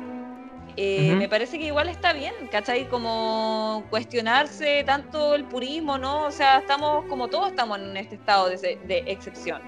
[0.77, 2.87] eh, me parece que igual está bien, ¿cachai?
[2.87, 6.25] Como cuestionarse tanto el purismo, ¿no?
[6.25, 9.61] O sea, estamos como todos estamos en este estado de, excepción.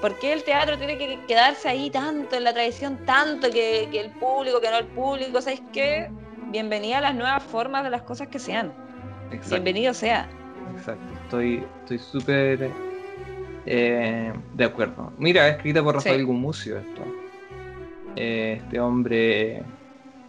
[0.00, 4.00] ¿Por qué el teatro tiene que quedarse ahí tanto en la tradición, tanto que, que
[4.00, 5.42] el público, que no el público?
[5.42, 6.08] ¿Sabes qué?
[6.50, 8.72] Bienvenida a las nuevas formas de las cosas que sean.
[9.30, 9.56] Exacto.
[9.56, 10.28] Bienvenido sea.
[10.76, 11.04] Exacto.
[11.24, 12.70] Estoy estoy súper
[13.66, 15.12] eh, de acuerdo.
[15.18, 16.22] Mira, escrita por Rafael Sí.
[16.22, 17.02] Gumucio esto.
[18.16, 19.62] Eh, este hombre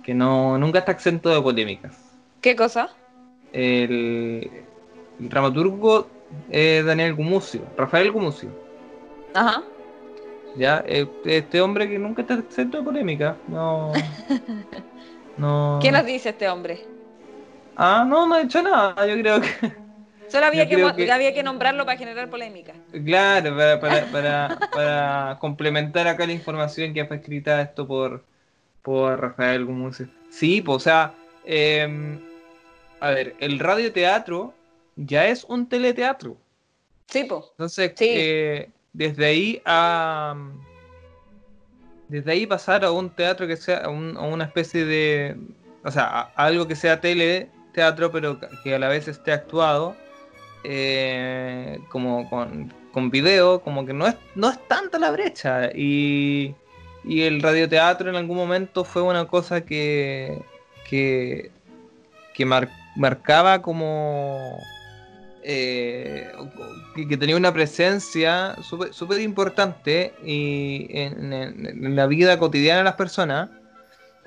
[0.09, 1.95] que no nunca está exento de polémicas.
[2.41, 2.89] ¿Qué cosa?
[3.53, 4.49] El,
[5.19, 6.07] el dramaturgo
[6.49, 8.49] es Daniel Gumucio, Rafael Gumucio.
[9.35, 9.61] Ajá.
[10.57, 13.35] Ya, Eh, este hombre que nunca está exento de polémica.
[13.47, 13.91] No.
[15.37, 15.79] No.
[15.81, 16.81] ¿Qué nos dice este hombre?
[17.77, 19.05] Ah, no, no ha hecho nada.
[19.05, 19.47] Yo creo que.
[20.27, 22.73] Solo había que- había que nombrarlo para generar polémica.
[23.05, 28.25] Claro, para, para, para, para complementar acá la información que fue escrita esto por,
[28.81, 30.07] por Rafael Gumucio.
[30.29, 31.13] Sí, pues, o sea,
[31.45, 32.19] em,
[32.99, 34.53] a ver, el radioteatro
[34.95, 36.37] ya es un teleteatro.
[37.07, 37.47] Sí, po.
[37.51, 38.05] Entonces, Sí.
[38.09, 40.35] eh, desde ahí a.
[42.07, 43.79] Desde ahí pasar a un teatro que sea.
[43.85, 45.35] A, un- a una especie de.
[45.83, 49.95] O sea, a, a algo que sea teleteatro, pero que a la vez esté actuado.
[50.65, 55.69] eh, como con, con video, como que no es, no es tanta la brecha.
[55.73, 56.53] Y,
[57.09, 60.41] y el radioteatro en algún momento fue una cosa que.
[60.89, 61.51] que.
[62.33, 64.57] que mar- marcaba como
[65.43, 66.31] eh,
[66.95, 68.55] que, que tenía una presencia
[68.91, 73.49] súper importante y en, en- en la vida cotidiana de las personas.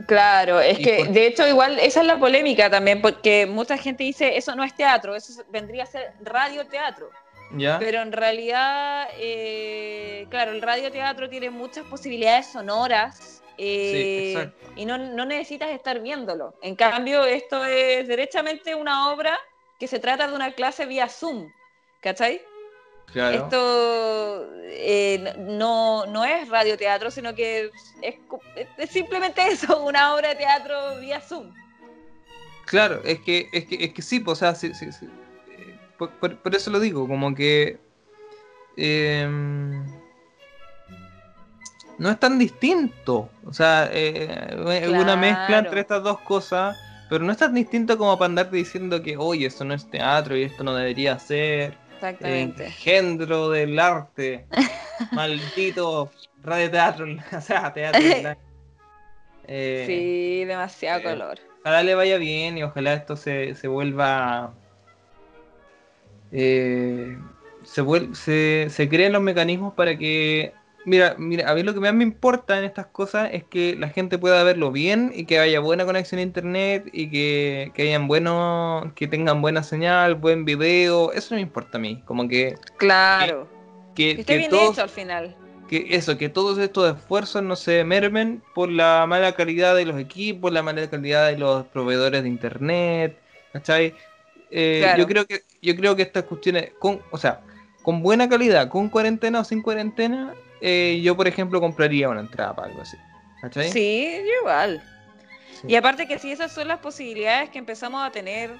[0.06, 3.76] Claro, es Y que por- de hecho igual esa es la polémica también, porque mucha
[3.76, 7.10] gente dice eso no es teatro, eso es- vendría a ser radioteatro.
[7.56, 7.78] ¿Ya?
[7.78, 15.24] Pero en realidad, eh, claro, el radioteatro tiene muchas posibilidades sonoras eh, y no, no
[15.24, 16.54] necesitas estar viéndolo.
[16.62, 19.38] En cambio, esto es derechamente una obra
[19.78, 21.50] que se trata de una clase vía Zoom,
[22.00, 22.42] ¿cachai?
[23.06, 23.36] claro.
[23.36, 30.98] Esto eh, no, no es radioteatro, sino que es simplemente eso, una obra de teatro
[31.00, 31.52] vía Zoom.
[32.64, 35.06] Claro, es que, es que, es que sí, pues, o sea, sí, sí, sí.
[36.04, 37.78] Eh, Por, por- por eso lo digo, como que
[38.76, 39.84] em,
[41.98, 43.28] no es tan distinto.
[43.44, 44.28] O sea, eh,
[44.82, 46.76] es una mezcla entre estas dos cosas,
[47.08, 50.36] pero no es tan distinto como para andarte diciendo que, oye, eso no es teatro
[50.36, 51.76] y esto no debería ser.
[51.94, 52.66] Exactamente.
[52.66, 54.46] engendro del arte.
[55.12, 56.10] Maldito
[56.42, 58.00] radioteatro, o sea, teatro.
[59.46, 61.38] Eh, sí, demasiado eh, color.
[61.60, 64.52] Ojalá le vaya bien y ojalá esto se, se vuelva.
[66.32, 67.16] Eh,
[67.64, 67.82] se,
[68.14, 70.52] se, se creen los mecanismos para que.
[70.84, 73.88] Mira, mira, a mí lo que más me importa en estas cosas es que la
[73.88, 78.08] gente pueda verlo bien y que haya buena conexión a internet y que, que hayan
[78.08, 83.46] buenos, que tengan buena señal, buen video, eso me importa a mí, como que, Claro.
[83.94, 85.36] que, Que esté bien todos- hecho al final.
[85.68, 90.00] que eso, que todos estos esfuerzos no se mermen por la mala calidad de los
[90.00, 93.16] equipos, la mala calidad de los proveedores de internet,
[93.52, 93.94] ¿cachai?
[94.52, 94.98] Eh, Claro.
[94.98, 97.40] Yo creo que, yo creo que estas cuestiones, con, o sea,
[97.82, 102.54] con buena calidad, con cuarentena o sin cuarentena, eh, yo por ejemplo compraría una entrada
[102.54, 102.96] para algo así.
[103.40, 103.70] ¿Cachai?
[103.72, 104.82] Sí, igual.
[105.60, 105.66] Sí.
[105.68, 108.50] Y aparte que si esas son las posibilidades que empezamos a tener,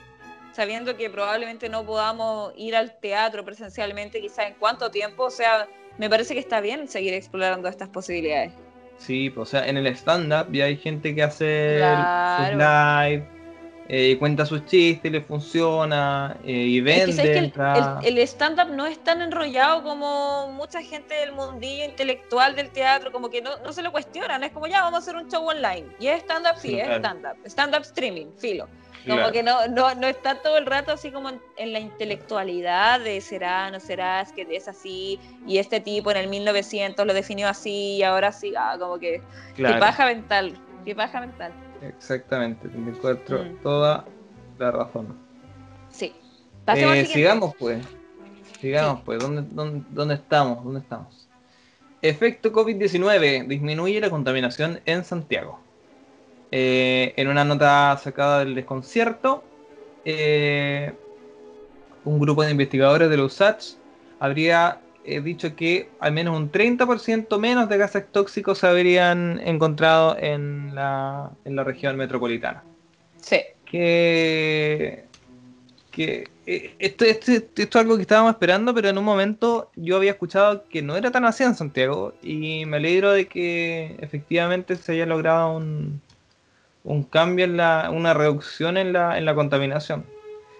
[0.52, 5.68] sabiendo que probablemente no podamos ir al teatro presencialmente, quizá en cuánto tiempo, o sea,
[5.98, 8.52] me parece que está bien seguir explorando estas posibilidades.
[8.98, 12.44] Sí, pues, o sea, en el stand-up ya hay gente que hace Claro.
[12.46, 13.28] sus live,
[13.88, 17.06] eh, cuenta sus chistes, le funciona, eh, y Es vende.
[17.06, 21.14] que, ¿sabes que el- entra- el, el stand-up no es tan enrollado como mucha gente
[21.14, 24.82] del mundillo intelectual del teatro, como que no, no se lo cuestionan, es como ya
[24.82, 25.86] vamos a hacer un show online.
[25.98, 27.36] Y es stand-up, sí, Sí, es stand-up.
[27.44, 28.68] Stand-up streaming, filo.
[29.04, 29.32] Como Claro.
[29.32, 33.20] que no, no, no está todo el rato así como en, en la intelectualidad de
[33.20, 37.48] será, no será, es que es así, y este tipo en el 1900 lo definió
[37.48, 39.20] así, y ahora sí, ah, como que,
[39.56, 41.52] Claro, qué paja mental, qué paja mental.
[41.82, 43.56] Exactamente, te encuentro Mm.
[43.62, 44.04] toda
[44.58, 45.16] la razón.
[45.90, 46.12] Sí.
[46.64, 47.84] Pasemos Eh, sigamos pues,
[48.60, 49.02] sigamos Sí.
[49.04, 50.64] pues, ¿Dónde, dónde, dónde estamos?
[50.64, 51.28] ¿Dónde estamos?
[52.00, 55.60] Efecto COVID-19 disminuye la contaminación en Santiago.
[56.50, 59.42] Eh, en una nota sacada del desconcierto,
[60.04, 60.92] eh,
[62.04, 63.76] un grupo de investigadores de la USACH
[64.20, 70.16] habría eh, dicho que al menos un 30% menos de gases tóxicos se habrían encontrado
[70.18, 72.62] en la, en la región metropolitana
[73.20, 73.40] Sí.
[73.64, 75.04] que,
[75.90, 79.96] que eh, esto, esto, esto es algo que estábamos esperando, pero en un momento yo
[79.96, 84.76] había escuchado que no era tan así en Santiago y me alegro de que efectivamente
[84.76, 86.00] se haya logrado un,
[86.84, 90.04] un cambio en la, una reducción en la, en la contaminación.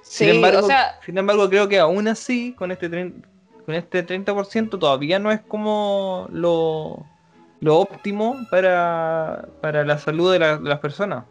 [0.02, 3.12] Sí, sin, embargo, o sea, sin embargo, creo que aún así, con este,
[3.64, 7.05] con este 30%, todavía no es como lo,
[7.61, 11.25] lo óptimo para, para la salud de, la- de las personas.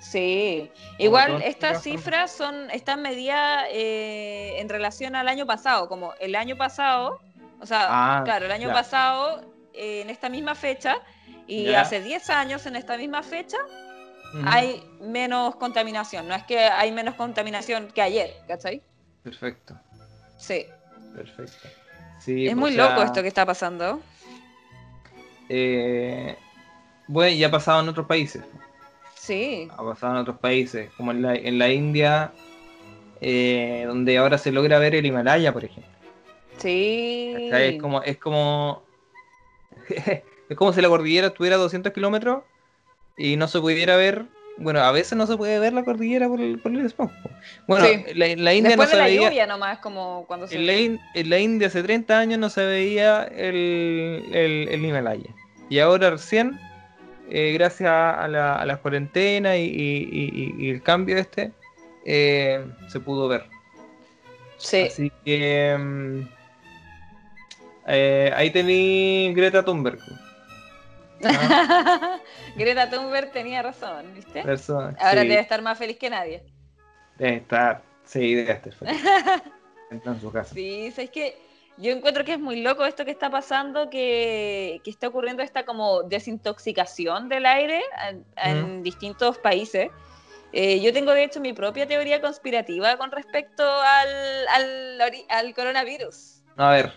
[0.00, 6.12] Sí, igual en estas cifras son están medidas eh, en relación al año pasado, como
[6.20, 7.20] el año pasado,
[7.60, 9.40] o sea, Ah, claro, el año pasado
[9.72, 10.96] eh, en esta misma fecha
[11.46, 11.80] y Ya.
[11.82, 13.56] hace 10 años en esta misma fecha
[14.46, 18.82] hay menos contaminación, no es que hay menos contaminación que ayer, ¿cachai?
[19.22, 19.74] Perfecto.
[20.38, 20.66] Sí,
[21.14, 21.68] Perfecto.
[22.20, 24.00] Sí, es o muy sea, loco esto que está pasando.
[25.48, 26.36] eh,
[27.06, 28.42] bueno, ya ha pasado en otros países.
[29.14, 32.32] Sí, Ha pasado en otros países, como en la, en la India,
[33.20, 35.90] eh, donde ahora se logra ver el Himalaya, por ejemplo.
[36.58, 37.34] sí.
[37.50, 38.82] Es como, es como,
[40.48, 42.42] es como si la cordillera estuviera a 200 kilómetros
[43.16, 44.26] y no se pudiera ver.
[44.56, 47.10] Bueno, a veces no se puede ver la cordillera por el, por el smog.
[47.66, 48.04] Bueno, Sí.
[48.14, 49.28] la, India Después no de se la veía.
[49.28, 50.54] lluvia nomás, como cuando se...
[50.54, 54.84] En la, In- en la India hace 30 años no se veía el, el, el
[54.84, 55.30] Himalaya.
[55.68, 56.58] Y ahora recién,
[57.30, 61.50] eh, gracias a la, a la cuarentena y, y- y- y el cambio este,
[62.06, 63.46] eh, se pudo ver.
[64.58, 64.82] Sí.
[64.82, 66.20] Así que mm,
[67.88, 69.98] eh, ahí tení Greta Thunberg.
[72.56, 74.42] Greta Thunberg tenía razón, ¿viste?
[74.42, 76.42] Persona- Ahora sí, debe estar más feliz que nadie.
[77.18, 77.82] debe estar.
[78.04, 79.00] Sí, debe estar feliz.
[79.90, 80.52] En su casa.
[80.54, 81.36] Sí, es que
[81.76, 85.64] yo encuentro que es muy loco esto que está pasando, que, que está ocurriendo esta
[85.64, 89.90] como desintoxicación del aire en, en distintos países.
[90.52, 96.42] Eh, yo tengo de hecho mi propia teoría conspirativa con respecto al, al coronavirus.
[96.56, 96.92] A ver,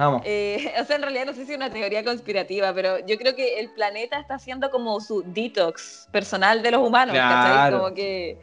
[0.00, 0.22] vamos.
[0.24, 3.34] Eh, o sea, en realidad no sé si es una teoría conspirativa, pero yo creo
[3.34, 7.52] que el planeta está haciendo como su detox personal de los humanos, ¿cachai?
[7.52, 7.78] Claro.
[7.78, 8.38] Como que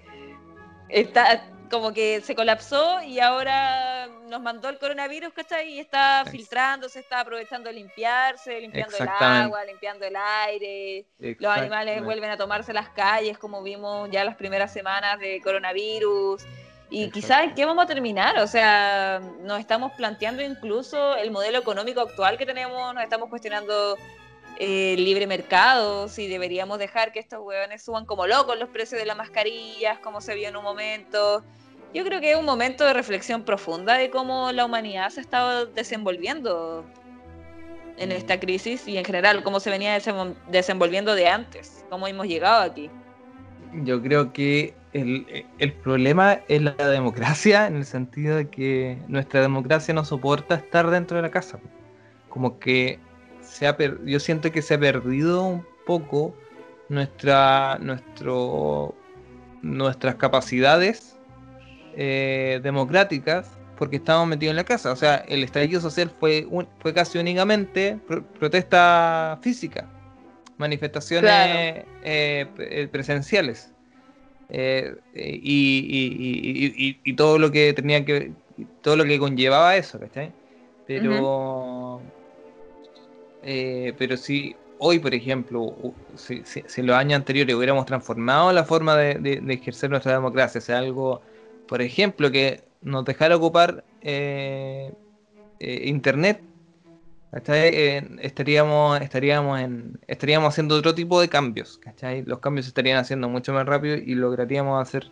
[0.90, 5.74] está como que se colapsó y ahora nos mandó el coronavirus, ¿cachai?
[5.74, 11.06] Y está filtrándose, está aprovechando de limpiarse, limpiando el agua, limpiando el aire.
[11.40, 16.46] Los animales vuelven a tomarse las calles, como vimos ya las primeras semanas de coronavirus.
[16.90, 17.14] Y Exacto.
[17.20, 22.00] quizás en qué vamos a terminar, o sea, nos estamos planteando incluso el modelo económico
[22.00, 23.98] actual que tenemos, nos estamos cuestionando
[24.58, 29.00] eh, el libre mercado, si deberíamos dejar que estos hueones suban como locos los precios
[29.00, 31.44] de las mascarillas, como se vio en un momento.
[31.94, 35.24] Yo creo que es un momento de reflexión profunda de cómo la humanidad se ha
[35.24, 36.86] estado desenvolviendo
[37.98, 40.00] en esta crisis y en general cómo se venía
[40.50, 42.90] desenvolviendo de antes, cómo hemos llegado aquí.
[43.74, 49.42] Yo creo que el, el problema es la democracia en el sentido de que nuestra
[49.42, 51.60] democracia no soporta estar dentro de la casa.
[52.30, 53.00] Como que
[53.42, 56.36] se ha per- yo siento que se ha perdido un poco
[56.90, 58.94] nuestra, nuestro,
[59.62, 61.18] nuestras capacidades
[61.96, 64.92] eh, democráticas porque estamos metidos en la casa.
[64.92, 69.88] O sea, el estallido social fue, un- fue casi únicamente pro- protesta física,
[70.58, 71.88] manifestaciones Claro.
[72.04, 73.74] eh, presenciales.
[74.50, 78.32] Eh, y, y- y- y- todo lo que tenía que
[78.82, 80.32] todo lo que conllevaba eso, ¿cachai?
[80.88, 82.02] Pero
[83.44, 85.76] eh, pero si hoy, por ejemplo,
[86.16, 89.90] si, si- si en los años anteriores hubiéramos transformado la forma de, de- de ejercer
[89.90, 91.22] nuestra democracia, sea algo,
[91.68, 94.92] por ejemplo, que nos dejara ocupar eh,
[95.60, 96.42] eh, Internet
[97.32, 97.70] ¿cachai?
[97.74, 102.24] Eh, estaríamos, estaríamos, en, estaríamos haciendo otro tipo de cambios, ¿cachai?
[102.24, 105.12] Los cambios se estarían haciendo mucho más rápido y lograríamos hacer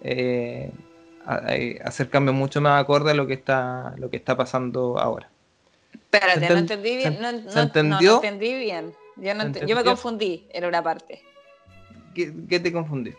[0.00, 0.70] eh,
[1.26, 5.30] hacer cambios mucho más acorde a lo que está lo que está pasando ahora.
[5.92, 7.18] Espérate, no entendí bien.
[7.20, 8.16] No, entendió?
[8.16, 8.94] entendí bien.
[9.16, 11.22] Yo, me confundí en una parte.
[12.14, 13.12] ¿Qué, te confundí?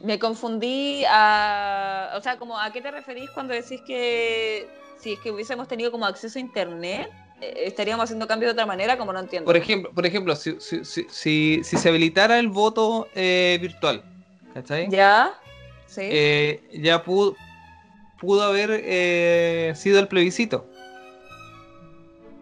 [0.00, 2.14] Me confundí a.
[2.16, 4.68] O sea, como ¿a qué te referís cuando decís que
[5.02, 7.10] si es que hubiésemos tenido como acceso a internet,
[7.40, 9.46] eh, estaríamos haciendo cambios de otra manera, como no entiendo.
[9.46, 14.04] Por ejemplo, por ejemplo si, si, si, si se habilitara el voto eh, virtual,
[14.54, 14.88] ¿cachai?
[14.88, 15.34] Ya,
[15.86, 16.02] sí.
[16.04, 17.34] Eh, ya pudo,
[18.20, 20.68] pudo haber sido el plebiscito.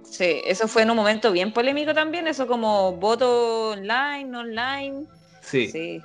[0.04, 5.06] Sí, eso fue en un momento bien polémico también, eso como voto online, online.
[5.40, 5.68] Sí.
[5.68, 6.02] Sí.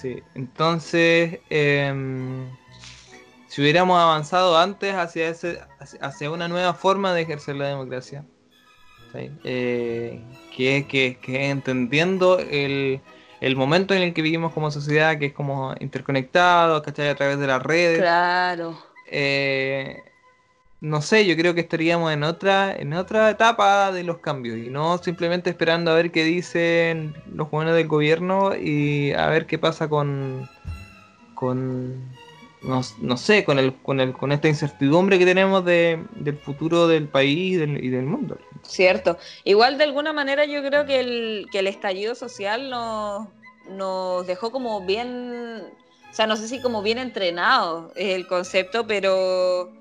[0.00, 0.22] sí.
[0.34, 2.48] Entonces, em,
[3.52, 5.60] si hubiéramos avanzado antes hacia, ese,
[6.00, 8.24] hacia una nueva forma de ejercer la democracia,
[9.12, 10.24] eh,
[10.56, 13.02] que, que, que, entendiendo el,
[13.42, 17.10] el, momento en el que vivimos como sociedad, que es como interconectado, ¿cachai?
[17.10, 17.98] A través de las redes.
[17.98, 18.74] Claro.
[19.10, 20.02] Eh,
[20.80, 24.70] no sé, yo creo que estaríamos en otra, en otra etapa de los cambios y
[24.70, 29.58] no simplemente esperando a ver qué dicen los jóvenes del gobierno y a ver qué
[29.58, 30.48] pasa con,
[31.34, 32.10] con
[32.62, 37.08] no, sé, con, el, con, el, con esta incertidumbre que tenemos de, del futuro del
[37.08, 38.38] país y del, mundo.
[38.62, 39.18] Cierto.
[39.44, 43.28] Igual de alguna manera yo creo que el, que el estallido social nos,
[43.68, 45.64] nos dejó como bien,
[46.10, 49.72] o sea, no sé si como bien entrenado el concepto, pero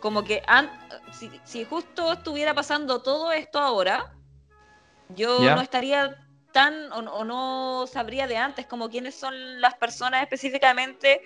[0.00, 0.42] como que
[1.12, 4.14] si, si, justo estuviera pasando todo esto ahora,
[5.16, 10.22] yo no estaría tan o, o no sabría de antes como quiénes son las personas
[10.22, 11.20] específicamente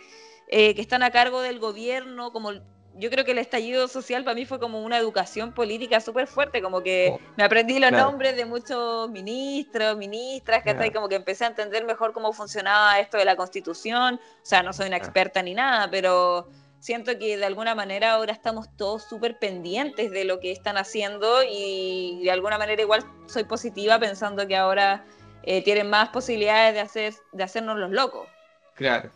[0.49, 2.53] eh, que están a cargo del gobierno, como
[2.95, 6.61] yo creo que el estallido social para mí fue como una educación política súper fuerte,
[6.61, 11.15] como que oh, me aprendí los nombres de muchos ministros, ministras, que hasta como que
[11.15, 14.99] empecé a entender mejor cómo funcionaba esto de la constitución, o sea, no soy una
[14.99, 16.49] experta ni nada, pero
[16.81, 21.43] siento que de alguna manera ahora estamos todos súper pendientes de lo que están haciendo
[21.49, 25.05] y de alguna manera igual soy positiva pensando que ahora
[25.45, 28.29] eh, tienen más posibilidades de, hacer, de hacernos los locos.
[28.75, 29.11] Claro.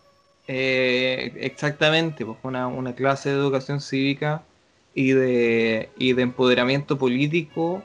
[0.49, 4.43] Eh, exactamente, pues una, una, clase de educación cívica
[4.95, 7.83] y de, y de empoderamiento político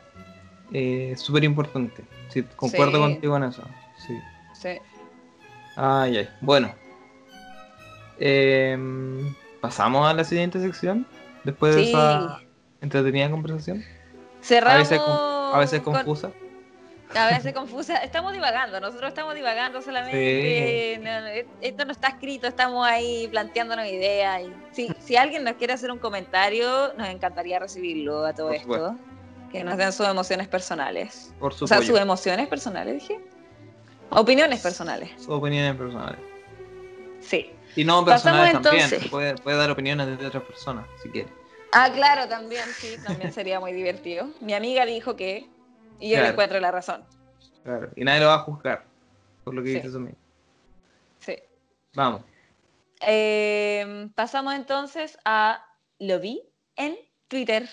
[0.71, 2.03] eh, súper importante.
[2.29, 3.63] Sí, concuerdo contigo en eso.
[4.05, 4.17] Sí.
[4.53, 4.69] sí.
[5.75, 6.29] Ay, ay.
[6.41, 6.73] Bueno.
[8.19, 11.05] Em, Pasamos a la siguiente sección.
[11.43, 12.39] Después de esa
[12.81, 13.83] entretenida conversación.
[14.41, 14.91] Cerramos.
[15.53, 16.31] A veces, confusa.
[17.15, 17.97] A veces confusa.
[17.97, 20.93] Estamos divagando, nosotros estamos divagando solamente.
[21.61, 24.43] esto no está escrito, estamos ahí planteándonos ideas.
[24.75, 28.95] Y, si alguien nos quiere hacer un comentario, nos encantaría recibirlo a todo esto.
[29.51, 31.33] Que nos den sus emociones personales.
[31.39, 33.19] Por o sea, sus emociones personales, dije.
[34.09, 35.09] Opiniones personales.
[35.17, 36.19] Sus opiniones personales.
[37.19, 37.51] Sí.
[37.75, 38.89] Y no personales también.
[39.09, 41.29] Puede, puede dar opiniones de otras personas, si quiere.
[41.73, 44.29] Ah, claro, también, sí, también sería muy divertido.
[44.41, 45.47] Mi amiga dijo que
[46.01, 47.05] y yo le encuentro la razón.
[47.63, 48.91] Claro, y nadie lo va a juzgar
[49.43, 49.99] por lo que dice eso
[51.19, 51.35] Sí.
[51.93, 52.21] Vamos.
[53.01, 55.65] Eh, pasamos entonces a
[55.99, 56.41] lo vi
[56.75, 56.95] en
[57.27, 57.67] Twitter.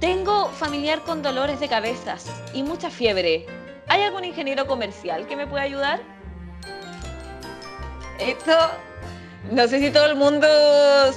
[0.00, 3.46] Tengo familiar con dolores de cabezas y mucha fiebre.
[3.88, 6.00] ¿Hay algún ingeniero comercial que me pueda ayudar?
[8.18, 8.52] Esto
[9.50, 10.46] no sé si todo el mundo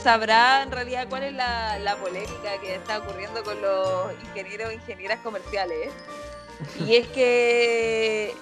[0.01, 5.19] sabrá en realidad cuál es la, polémica que está ocurriendo con los ingenieros e ingenieras
[5.19, 5.89] comerciales.
[6.85, 8.33] Y es que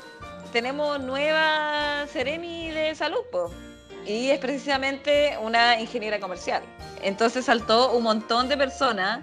[0.52, 3.24] tenemos nueva Ceremi de salud,
[4.06, 6.64] y es precisamente una ingeniera comercial.
[7.04, 9.20] Entonces saltó un montón de personas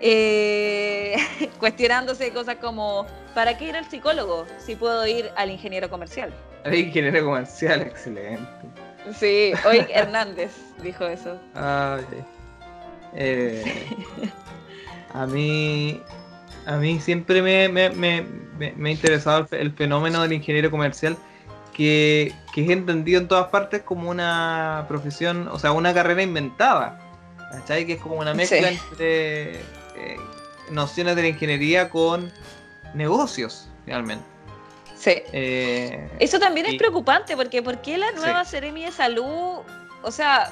[0.00, 1.16] eh,
[1.58, 6.32] cuestionándose cosas como, ¿para qué ir al psicólogo si puedo ir al ingeniero comercial?
[6.64, 8.46] El ingeniero comercial, excelente.
[9.18, 11.40] Sí, hoy Hernández dijo eso.
[11.54, 11.98] Ah,
[13.14, 13.64] eh,
[15.14, 16.02] a mí
[16.66, 18.24] a mí siempre me, me,
[18.60, 21.16] ha interesado el, fenómeno del ingeniero comercial
[21.72, 26.98] que, es entendido en todas partes como una profesión, o sea, una carrera inventada.
[27.50, 27.86] ¿Cachai?
[27.86, 30.16] Que es como una mezcla entre eh,
[30.70, 32.32] nociones de la ingeniería con
[32.94, 34.24] negocios, realmente.
[35.02, 35.20] Sí.
[35.32, 38.60] Eh, Eso también es preocupante, porque ¿por qué la nueva sí.
[38.60, 39.62] de Salud,
[40.02, 40.48] o sea,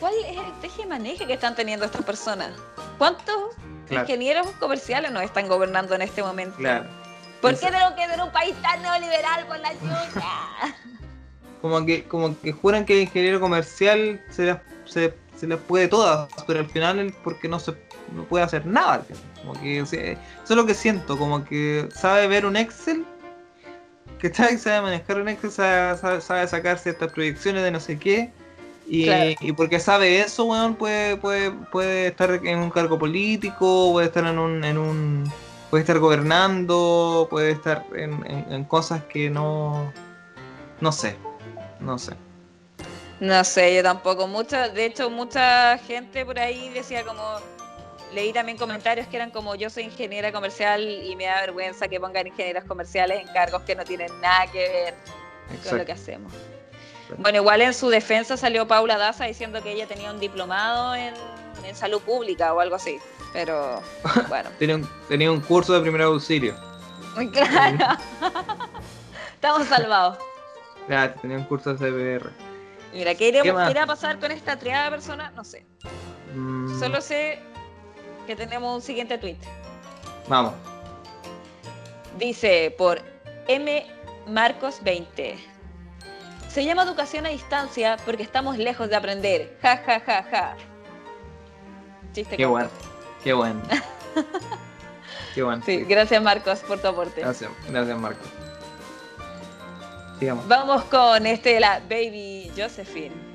[0.00, 2.50] cuál es el teje maneje que están teniendo estas personas?
[2.98, 3.54] ¿Cuántos
[3.88, 6.56] ingenieros comerciales nos están gobernando en este momento?
[6.56, 6.88] Claro.
[7.40, 10.26] ¿Por qué tengo que ser un país tan neoliberal con la chucha?
[11.62, 15.88] Como que, como que juran que el ingeniero comercial se las, se, se las puede
[15.88, 17.74] todas, pero al final porque no se
[18.14, 19.04] no puede hacer nada.
[19.42, 20.18] Como que o sea, eso
[20.48, 23.04] es lo que siento, como que sabe ver un Excel,
[24.20, 28.30] que sabe manejar un Excel, sabe, sabe- sabe sacar ciertas proyecciones de no sé qué.
[28.86, 29.30] Y, Claro.
[29.40, 34.24] y porque sabe eso, weón, puede, puede, puede estar en un cargo político, puede estar
[34.26, 35.32] en un, en un
[35.70, 39.92] puede estar gobernando, puede estar en, en- en cosas que no,
[40.80, 41.16] no sé,
[41.78, 42.14] no sé.
[43.20, 44.26] No sé, yo tampoco.
[44.26, 47.22] Mucha, de hecho, mucha gente por ahí decía como.
[48.12, 52.00] Leí también comentarios que eran como yo soy ingeniera comercial y me da vergüenza que
[52.00, 54.94] pongan ingenieras comerciales en cargos que no tienen nada que ver
[55.68, 56.32] con lo que hacemos.
[57.18, 61.14] Bueno, igual en su defensa salió Paula Daza diciendo que ella tenía un diplomado en,
[61.64, 62.98] en salud pública o algo así.
[63.32, 63.80] Pero
[64.28, 66.54] bueno, Tenía un, tenía un curso de primer auxilio.
[67.14, 67.96] muy claro.
[69.34, 70.18] Estamos salvados.
[70.86, 71.78] Claro, tenía un curso de
[72.20, 72.30] CPR.
[72.92, 75.32] Mira, ¿qué, iremos- qué irá a pasar con esta triada de personas?
[75.34, 75.64] No sé.
[76.34, 77.38] Mm, Solo sé
[78.36, 79.38] tenemos un siguiente tweet.
[80.28, 80.54] Vamos.
[82.18, 83.00] Dice por
[83.48, 83.86] M
[84.26, 85.36] Marcos 20.
[86.48, 89.56] Se llama educación a distancia porque estamos lejos de aprender.
[89.62, 90.56] Ja, ja, ja, ja.
[92.12, 92.68] Chiste Qué bueno.
[93.22, 93.60] Qué bueno.
[95.34, 95.62] Qué bueno.
[95.64, 97.20] Sí, gracias Marcos por tu aporte.
[97.20, 98.24] Gracias, gracias Marco.
[100.18, 100.46] Sigamos.
[100.48, 103.29] Vamos con este de la Baby Josephine.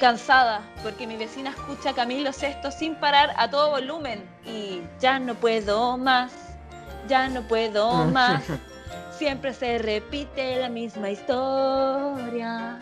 [0.00, 5.18] Cansada porque mi vecina escucha a Camilo Sesto sin parar a todo volumen y ya
[5.18, 6.32] no puedo más,
[7.06, 8.42] ya no puedo más.
[9.18, 12.78] Siempre se repite la misma historia.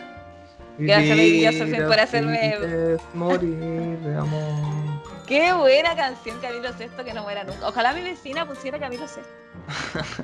[0.78, 5.02] Gracias, Baby Josephine, por hacerme- Morir de amor.
[5.26, 7.66] Qué buena canción Camilo Sesto que no muera nunca.
[7.66, 9.28] Ojalá mi vecina pusiera Camilo Sesto.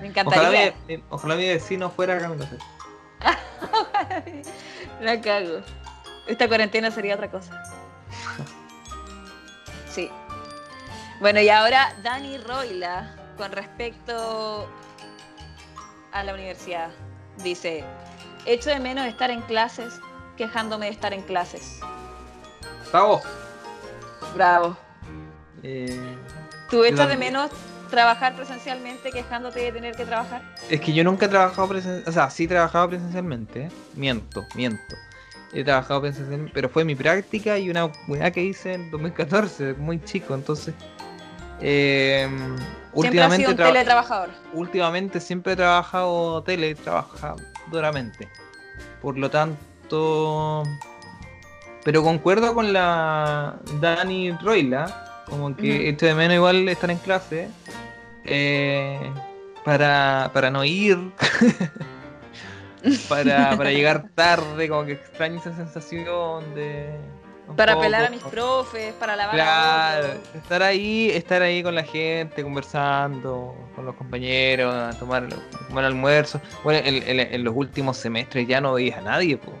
[0.00, 0.74] Me Ojalá encantaría.
[0.86, 2.64] mi, mi- ojalá mi vecino fuera Camilo Sesto.
[5.00, 5.60] La cago.
[6.30, 7.60] Esta cuarentena sería otra cosa.
[9.90, 10.08] Sí.
[11.18, 14.70] Bueno, y ahora Dani Roila, con respecto
[16.12, 16.90] a la universidad,
[17.42, 17.82] dice,
[18.46, 20.00] echo de menos estar en clases
[20.36, 21.80] quejándome de estar en clases.
[22.92, 23.22] Bravo.
[24.36, 24.76] Bravo.
[25.64, 26.16] Eh,
[26.70, 27.50] ¿Tú echas de menos
[27.90, 30.42] trabajar presencialmente quejándote de tener que trabajar?
[30.70, 32.08] es que yo nunca he trabajado presencialmente.
[32.08, 33.62] O sea, sí he trabajado presencialmente.
[33.62, 33.70] ¿eh?
[33.96, 34.94] Miento, miento.
[35.52, 40.02] He trabajado presencialmente, pero fue mi práctica y una weá que hice en 2014, muy
[40.04, 40.74] chico, entonces.
[41.60, 44.30] eh, Siempre últimamente, sido un tra- teletrabajador.
[44.52, 48.28] últimamente siempre he trabajado teletrabajadoramente.
[49.02, 50.62] Por lo tanto.
[51.84, 55.82] Pero concuerdo con la Dani Roila, como que Ujú.
[55.88, 57.48] esto de menos igual estar en clase.
[58.24, 59.10] eh,
[59.64, 60.98] para, para no ir.
[63.08, 66.90] para, para llegar tarde, como que extraño esa sensación de.
[67.56, 71.82] Para apelar a poco- mis profes, para lavar Claro, estar ahí, estar ahí con la
[71.82, 75.28] gente, conversando con los compañeros, a tomar,
[75.68, 76.40] tomar almuerzo.
[76.62, 79.56] Bueno, en, en- en los últimos semestres ya no veías a nadie, pues.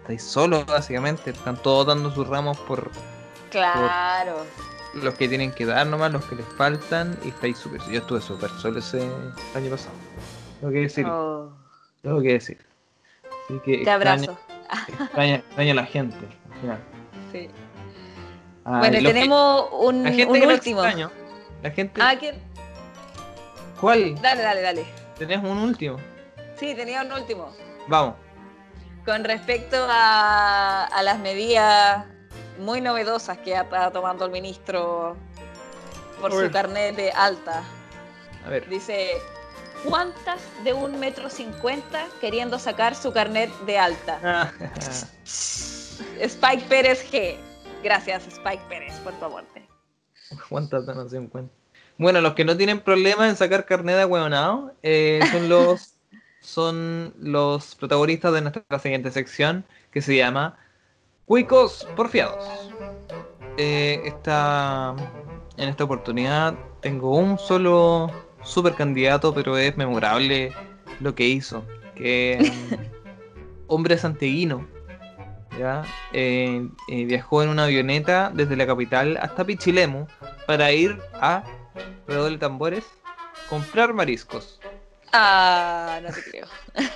[0.00, 1.30] Estáis solos, básicamente.
[1.30, 2.90] Están todos dando sus ramos por
[3.50, 4.44] Claro.
[4.94, 7.18] los que tienen que dar nomás, los que les faltan.
[7.24, 7.80] Y estáis súper.
[7.90, 9.02] Yo estuve súper solo ese
[9.54, 9.92] año pasado.
[10.60, 11.50] Tengo que decir, Oh,
[12.04, 12.64] tengo que decir.
[13.46, 14.38] Así que te abrazo.
[15.00, 16.16] extraño, extraño a la gente.
[16.52, 16.78] al final.
[17.32, 17.50] Sí.
[18.64, 20.84] Bueno, que- tenemos un, la gente un que no último.
[20.84, 21.10] extraño.
[21.62, 22.00] La gente.
[22.02, 22.36] Ah, ¿quién?
[23.80, 24.14] ¿Cuál?
[24.22, 24.84] Dale, dale, dale.
[25.18, 25.98] ¿Tenés un último?
[26.56, 27.50] Sí, tenía un último.
[27.88, 28.14] Vamos.
[29.04, 32.06] Con respecto a, a las medidas
[32.58, 35.16] muy novedosas que está tomando el ministro
[36.20, 37.62] por su carnet de alta.
[38.46, 38.66] A ver.
[38.68, 39.10] Dice,
[39.84, 44.52] ¿cuántas de un metro cincuenta queriendo sacar su carnet de alta?
[45.24, 47.36] Spike Pérez G.
[47.82, 49.68] Gracias, Spike Pérez, por tu aporte.
[50.48, 51.50] ¿Cuántas no se encuentran?
[51.96, 55.94] Bueno, los que no tienen problema en sacar carnet de huevonao eh, son los
[56.40, 60.58] son los protagonistas de nuestra siguiente sección que se llama
[61.24, 62.70] Cuicos Porfiados.
[63.56, 64.94] Eh, esta,
[65.56, 68.10] en esta oportunidad tengo un solo
[68.44, 70.52] super candidato, pero es memorable
[71.00, 71.64] lo que hizo.
[71.94, 72.38] Que
[73.66, 74.66] hombre santiaguino
[75.58, 75.84] ¿ya?
[76.12, 80.06] Eh, eh, viajó en una avioneta desde la capital hasta Pichilemu
[80.46, 81.44] para ir a
[82.08, 82.84] Redol de Tambores
[83.48, 84.60] comprar mariscos.
[85.12, 86.46] Ah, no te creo.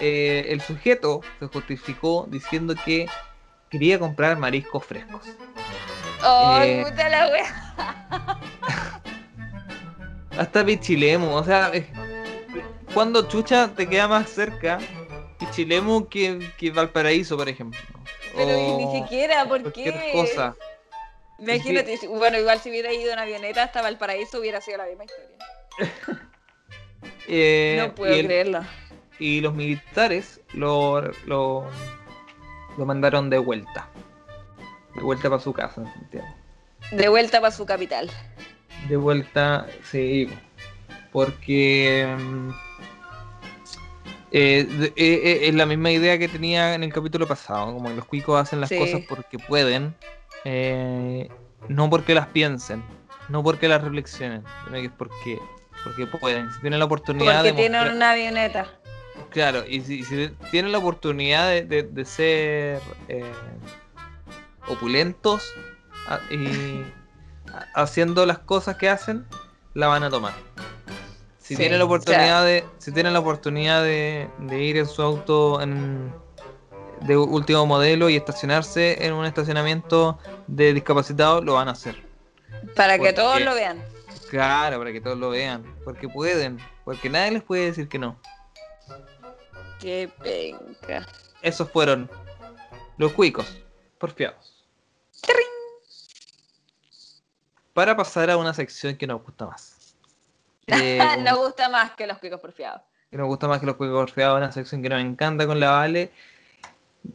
[0.00, 3.06] Eh, el sujeto se justificó diciendo que
[3.70, 5.22] quería comprar mariscos frescos.
[6.20, 6.84] ¡Ay, Eh.
[6.84, 8.40] puta la wea!
[10.38, 11.86] Hasta Pichilemu, o sea, eh,
[12.92, 14.78] ¿cuándo chucha te queda más cerca
[15.38, 17.78] Pichilemu que, que Valparaíso, por ejemplo?
[18.36, 20.10] Pero O ni siquiera, ¿por qué?
[20.12, 20.56] cosa.
[21.38, 25.04] Imagínate, si- bueno, igual si hubiera ido en avioneta hasta Valparaíso hubiera sido la misma
[25.04, 25.36] historia.
[27.26, 28.60] Eh, no puedo y, el- creerlo.
[29.18, 31.64] y los militares lo, lo,
[32.76, 33.88] lo mandaron de vuelta.
[34.94, 36.26] De vuelta para su casa, en Santiago.
[36.92, 38.10] De vuelta para su capital.
[38.88, 40.28] De vuelta, sí.
[41.12, 42.50] Porque mm,
[44.32, 47.72] eh, de- eh, eh, es la misma idea que tenía en el capítulo pasado.
[47.72, 48.78] Como que los cuicos hacen las Sí.
[48.78, 49.94] cosas porque pueden,
[50.44, 51.28] eh,
[51.68, 52.82] no porque las piensen,
[53.28, 55.38] no porque las reflexionen, sino que es porque,
[55.84, 56.52] porque pueden.
[56.52, 58.66] Si tienen la oportunidad Porque de tienen mostrar- una avioneta.
[59.30, 63.24] Claro, y si, si tienen la oportunidad de, de- de ser eh,
[64.66, 65.52] opulentos
[66.08, 66.84] a- y
[67.74, 69.26] haciendo las cosas que hacen,
[69.74, 70.32] la van a tomar.
[71.38, 74.76] Si Sí, tienen la o sea- oportunidad de, si tienen la oportunidad de, de ir
[74.78, 76.12] en su auto en,
[77.02, 82.02] de último modelo y estacionarse en un estacionamiento de discapacitados, lo van a hacer.
[82.74, 83.82] Para que todos lo vean.
[84.30, 88.18] Claro, para que todos lo vean, porque pueden, porque nadie les puede decir que no.
[89.80, 91.06] Qué penca.
[91.42, 92.10] Esos fueron
[92.96, 93.58] los cuicos,
[93.98, 94.64] porfiados.
[97.74, 99.72] Para pasar a una sección que nos gusta más.
[100.66, 102.80] Eh, Nos gusta más que los cuicos porfiados.
[103.10, 105.72] que nos gusta más que los cuicos porfiados, una sección que nos encanta con la
[105.72, 106.10] Vale.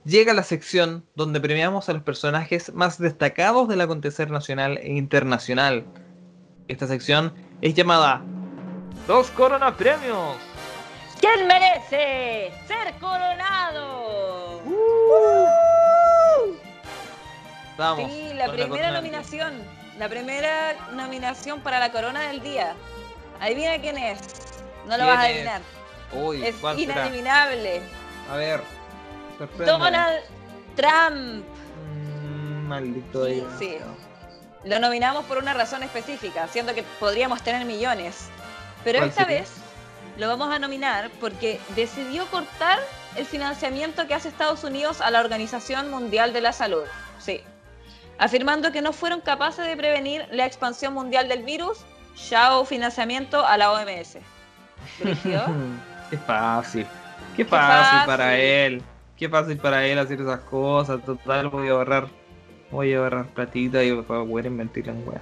[0.05, 5.83] Llega la sección donde premiamos a los personajes más destacados del acontecer nacional e internacional.
[6.67, 8.21] Esta sección es llamada
[9.07, 10.35] Dos Corona Premios.
[11.19, 14.61] ¿Quién merece ser coronado?
[17.77, 18.11] Vamos.
[18.11, 18.91] Sí, la primera corona.
[18.91, 19.78] nominación.
[19.99, 22.73] La primera nominación para la corona del día.
[23.41, 24.19] Adivina quién es.
[24.87, 25.35] No lo ¿Quién vas a es?
[25.35, 25.61] adivinar.
[26.13, 26.93] Uy, Es ¿cuál será?
[26.93, 27.81] inadivinable.
[28.31, 28.63] A ver.
[29.37, 29.71] sorpréndeme.
[29.77, 30.19] Donald
[30.75, 31.45] Trump.
[32.23, 33.77] Mm, maldito Sí, sí.
[34.63, 38.29] Lo nominamos por una razón específica, siendo que podríamos tener millones.
[38.85, 39.41] Pero ¿Cuál esta sería?
[39.41, 39.51] vez
[40.17, 42.79] lo vamos a nominar porque decidió cortar
[43.17, 46.83] el financiamiento que hace Estados Unidos a la Organización Mundial de la Salud.
[48.19, 51.79] Afirmando que no fueron capaces de prevenir la expansión mundial del virus,
[52.15, 54.17] chao financiamiento a la OMS.
[56.09, 56.85] Qué fácil.
[57.35, 58.81] Qué Qué fácil, para él.
[59.15, 61.03] Qué fácil para él hacer esas cosas.
[61.05, 62.07] Total, voy a ahorrar.
[62.71, 65.21] Voy a ahorrar platita y voy a poder invertir en weas.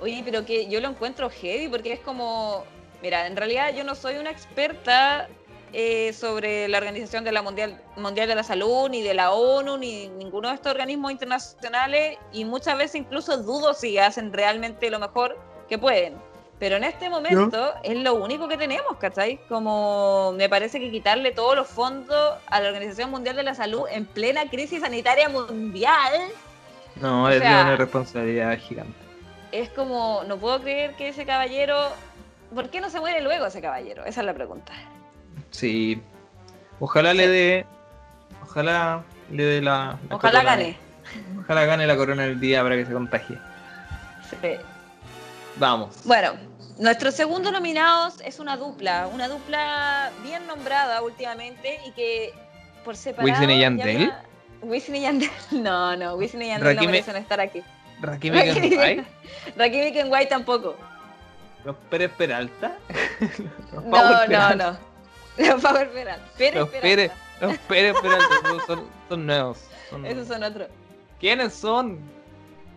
[0.00, 2.64] Oye, pero que yo lo encuentro heavy porque es como,
[3.00, 5.28] mira, en realidad yo no soy una experta
[5.74, 9.76] eh, sobre la Organización de la Mundial, Mundial de la Salud, ni de la ONU,
[9.76, 14.98] ni ninguno de estos organismos internacionales, y muchas veces incluso dudo si hacen realmente lo
[15.00, 15.36] mejor
[15.68, 16.14] que pueden.
[16.60, 19.38] Pero en este momento es lo único que tenemos, ¿cachai?
[19.48, 23.82] Como me parece que quitarle todos los fondos a la Organización Mundial de la Salud
[23.90, 26.12] en plena crisis sanitaria mundial
[26.94, 28.94] No, O es sea- una responsabilidad gigante.
[29.50, 31.76] es como, no puedo creer que ese caballero,
[32.54, 34.04] ¿por qué no se muere luego ese caballero?
[34.04, 34.72] Esa es la pregunta.
[35.54, 36.02] Sí.
[36.80, 37.66] Ojalá le dé.
[38.42, 39.98] Ojalá le dé la.
[40.08, 40.56] la Ojalá corona.
[40.56, 40.76] gane.
[41.40, 43.38] Ojalá gane la corona del día para que se contagie.
[44.30, 44.48] Sí.
[45.56, 46.00] Vamos.
[46.04, 46.32] Bueno,
[46.78, 52.32] nuestros segundos nominados es una dupla, una dupla bien nombrada últimamente y que
[52.84, 53.32] por separado...
[53.32, 53.98] ¿Wisin y ya Yandel?
[53.98, 55.30] me- Wisin y Yandel.
[55.52, 57.62] No, no, Wisin y Yandel no Rakim- merecen estar aquí.
[58.00, 60.74] Rakim y Kenway tampoco.
[61.64, 62.76] Los Pérez Peralta.
[63.72, 64.72] Los No, Power no, Peralta.
[64.72, 64.93] no.
[65.38, 66.26] Los Power Peralta.
[66.38, 66.68] Pérez Los.
[66.70, 68.26] Pérez, los Pérez Peralta
[69.08, 69.58] son, nuevos.
[69.90, 70.28] son Esos nuevos.
[70.28, 70.68] son otros.
[71.20, 71.98] ¿Quiénes son?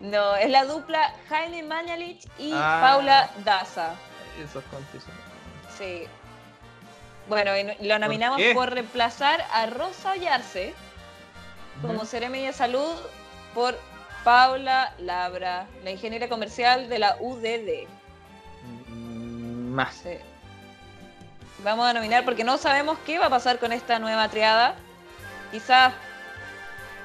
[0.00, 2.78] No, es la dupla Jaime Mañalich y Ah.
[2.82, 3.94] Paula Daza.
[4.42, 5.12] Esos conches son-
[5.76, 6.04] Sí.
[7.28, 10.72] Bueno, y lo nominamos por, reemplazar a Rosa Ollarse
[11.82, 12.94] como Seremi de Salud
[13.54, 13.78] por
[14.24, 17.86] Paula Labra, la ingeniera comercial de la UDD.
[18.88, 19.94] Más.
[19.94, 20.10] Sí.
[21.64, 24.76] Vamos a nominar porque no sabemos qué va a pasar con esta nueva triada.
[25.50, 25.92] Quizás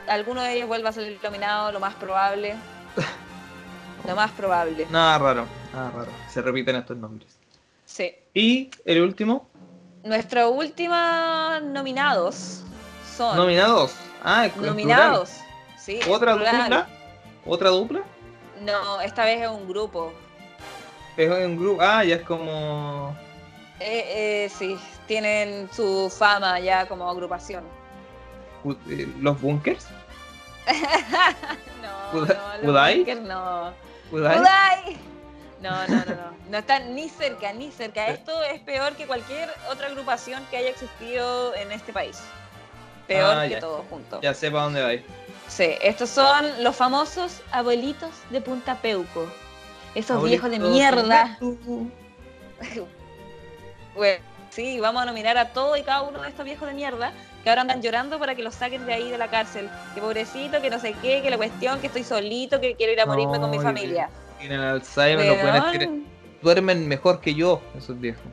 [0.08, 2.56] alguno de ellos vuelva a salir nominado, lo más probable.
[4.08, 4.86] Lo más probable.
[4.90, 6.12] Nada raro, nada raro.
[6.30, 7.38] Se repiten estos nombres.
[7.86, 8.14] Sí.
[8.34, 9.48] Y el último,
[10.04, 12.64] Nuestros últimos nominados
[13.16, 13.38] son.
[13.38, 13.96] nominados.
[14.22, 15.32] Ah, nominados.
[15.78, 16.16] Sí, plural.
[16.18, 16.88] ¿Otra dupla?
[17.46, 18.02] ¿Otra dupla?
[18.60, 20.12] No, esta vez es un grupo.
[21.16, 21.82] Es un grupo.
[21.82, 23.16] Ah, ya es como.
[23.86, 24.78] Eh, eh, sí,
[25.08, 27.64] tienen su fama ya como agrupación.
[28.90, 29.86] eh, Los bunkers.
[31.82, 32.96] no, Uda- no, los ¿Udai?
[32.98, 33.74] Bunkers no.
[34.12, 34.40] ¿Udai?
[34.40, 34.98] Udai.
[35.62, 36.34] No, no, no, no.
[36.50, 38.08] No están ni cerca, ni cerca.
[38.08, 42.20] Esto es peor que cualquier otra agrupación que haya existido en este país.
[43.08, 43.60] Peor Ah, que ya.
[43.60, 44.22] todo junto.
[44.22, 45.02] Ya sé para dónde vais.
[45.48, 49.28] Sí, estos son los famosos abuelitos de Punta Peuco.
[49.96, 51.38] Esos viejos de mierda.
[53.96, 57.12] Bueno, sí, vamos a nominar a todo y cada uno de estos viejos de mierda
[57.44, 59.70] que ahora andan llorando para que los saquen de ahí de la cárcel.
[59.94, 63.02] Que pobrecito, que no sé qué, que la cuestión, que estoy solito, que quiero ir
[63.02, 64.10] a morirme con mi familia.
[64.40, 65.72] Tienen Alzheimer, lo pueden Weón.
[65.72, 65.90] tirar-
[66.42, 68.24] duermen mejor que yo, esos viejos.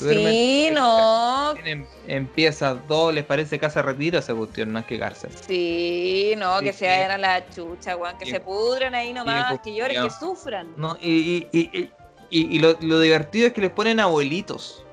[0.00, 1.52] duermen- Sí, no.
[1.54, 5.30] Tienen, empieza dos, les parece casa retiro esa cuestión, no es que cárcel.
[5.46, 6.90] Sí, no, que Sí, se sí.
[6.90, 8.30] vayan a la chucha, weón, que Sí.
[8.32, 10.72] se pudren ahí nomás, Sí, que lloren, que sufran.
[10.76, 11.90] No, y, y, y, y-
[12.40, 14.84] y lo, lo divertido es que les ponen abuelitos.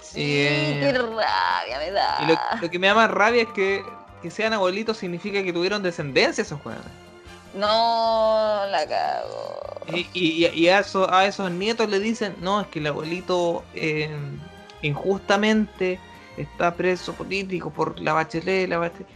[0.00, 2.18] Sí, Eh, qué rabia me da.
[2.22, 3.82] Y lo, lo que me da más rabia es que,
[4.22, 6.84] que sean abuelitos significa que tuvieron descendencia esos juegos.
[7.54, 9.60] No, la cago.
[9.92, 13.64] Y, y, y a, eso- a esos nietos le dicen, no, es que el abuelito
[13.74, 14.08] eh,
[14.82, 15.98] injustamente
[16.36, 19.06] está preso político por la bachelet, la bachelet.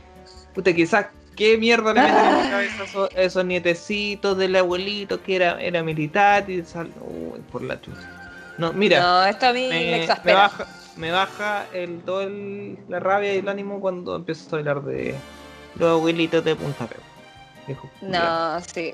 [0.55, 1.07] Puta, quizás,
[1.37, 5.61] ¿qué mierda le meten en la cabeza a esos, esos nietecitos del abuelito que era,
[5.61, 6.93] era militar y sal...
[7.01, 8.55] Uy, por la chucha.
[8.59, 10.35] No, mira, no, esto a mí me, me, me exaspera.
[10.43, 10.67] baja,
[10.97, 15.15] me baja el, todo el- la rabia y el ánimo cuando empiezo a hablar de
[15.77, 17.91] los abuelitos de Punta culiao.
[18.03, 18.93] No, sí.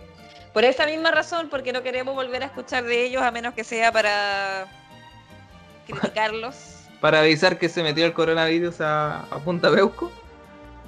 [0.53, 3.65] Por esa misma razón, porque no queremos volver a escuchar de ellos a menos que
[3.65, 4.67] sea para
[5.87, 6.55] criticarlos.
[7.01, 10.11] Para avisar que se metió el coronavirus a, a Punta Peuco.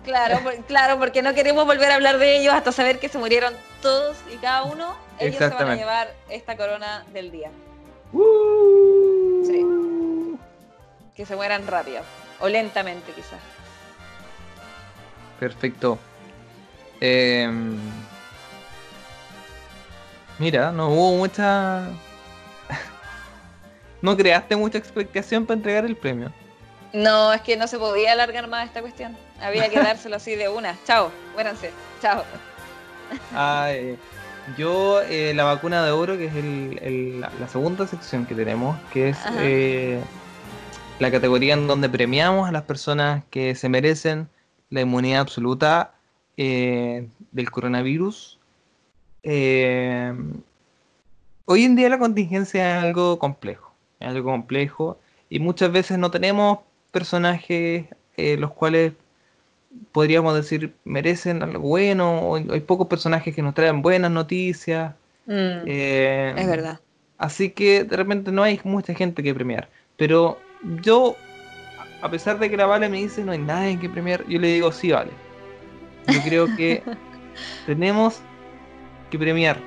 [0.05, 3.19] Claro, por- claro, porque no queremos volver a hablar de ellos hasta saber que se
[3.19, 4.97] murieron todos y cada uno.
[5.19, 7.51] Ellos se van a llevar esta corona del día.
[8.13, 9.45] Uh.
[9.47, 10.37] Sí.
[11.15, 12.03] Que se mueran rápido.
[12.41, 13.39] O lentamente, quizás.
[15.39, 15.99] Perfecto.
[17.01, 17.79] Em,
[20.39, 21.89] mira, no hubo mucha.
[24.03, 26.33] no creaste mucha expectación para entregar el premio.
[26.93, 29.17] No, es que no se podía alargar más esta cuestión.
[29.41, 30.77] Había que dárselo así de una.
[30.87, 31.71] Chao, muéranse.
[32.01, 32.25] Chao.
[33.35, 33.97] Ah, eh,
[34.57, 38.77] yo, eh, la vacuna de oro, que es el- el- la, segunda sección que tenemos,
[38.93, 40.01] que es eh,
[40.99, 44.29] la categoría en donde premiamos a las personas que se merecen
[44.71, 45.93] la inmunidad absoluta
[46.37, 48.39] eh, del coronavirus.
[49.23, 50.13] Eh,
[51.45, 56.11] hoy en día la contingencia es algo complejo, es algo complejo y muchas veces no
[56.11, 56.61] tenemos
[56.91, 57.87] personajes
[58.17, 58.93] eh, los cuales
[59.93, 64.95] podríamos decir merecen algo bueno, o hay pocos personajes que nos traen buenas noticias.
[65.27, 66.81] Mm, eh, es verdad.
[67.19, 69.69] Así que de repente no hay mucha gente que premiar.
[69.97, 70.39] Pero
[70.83, 71.17] yo,
[72.03, 74.49] a pesar de que la Vale me dice no hay nadie que premiar, yo le
[74.49, 75.13] digo sí, Vale.
[76.09, 76.83] Yo creo que
[77.67, 78.21] tenemos
[79.11, 79.59] que premiar,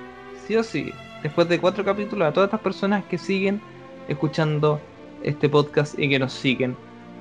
[0.46, 3.62] sí o sí, después de cuatro capítulos, a todas estas personas que siguen
[4.08, 4.80] escuchando
[5.22, 6.76] este podcast y que nos siguen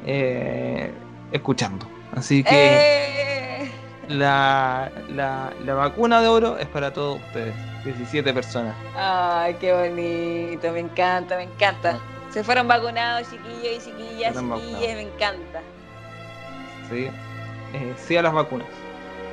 [0.04, 0.92] eh,
[1.32, 1.86] escuchando.
[2.14, 3.70] Así que ¡Eh!
[4.08, 8.74] la, la, la vacuna de oro es para todos ustedes, 17 personas.
[8.96, 11.98] Ay, qué bonito, me encanta, me encanta.
[12.30, 15.60] Se fueron vacunados, chiquillos y chiquillas, chiquillas, me encanta.
[16.90, 17.08] ¿sí?
[17.74, 18.68] Eh, sí a las vacunas.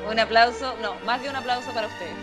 [0.09, 2.13] Un aplauso, no, más de un aplauso para ustedes.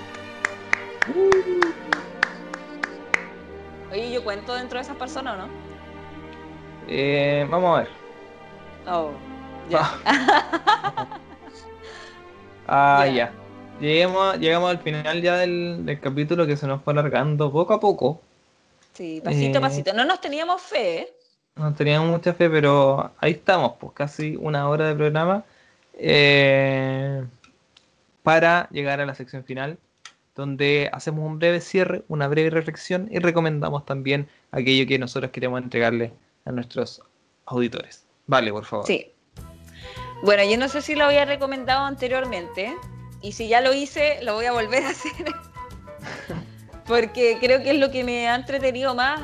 [3.93, 5.49] Oye, ¿yo cuento dentro de esas personas o no?
[6.89, 8.06] Eh, vamos a ver.
[8.87, 9.11] Oh,
[9.71, 9.83] ya.
[12.69, 13.33] Ah, Ya.
[13.81, 17.81] Lleguemos, llegamos al final ya del, del capítulo que se nos fue alargando poco a
[17.81, 18.23] poco.
[18.95, 19.61] Sí, pasito a Eh.
[19.61, 19.93] pasito.
[19.93, 21.09] No nos teníamos fe, ¿eh?
[21.57, 25.45] No teníamos mucha fe, pero ahí estamos, pues casi una hora de programa
[25.93, 27.23] eh,
[28.23, 29.79] para llegar a la sección final,
[30.35, 35.61] donde hacemos un breve cierre, una breve reflexión y recomendamos también aquello que nosotros queremos
[35.63, 36.13] entregarle
[36.47, 37.03] a nuestros
[37.45, 38.06] auditores.
[38.27, 38.87] Vale, por favor.
[38.87, 39.13] Sí.
[40.23, 42.77] Bueno, yo no sé si lo había recomendado anteriormente,
[43.23, 45.13] y si ya lo hice, lo voy a volver a hacer.
[46.87, 49.21] Porque creo que es lo que me ha entretenido más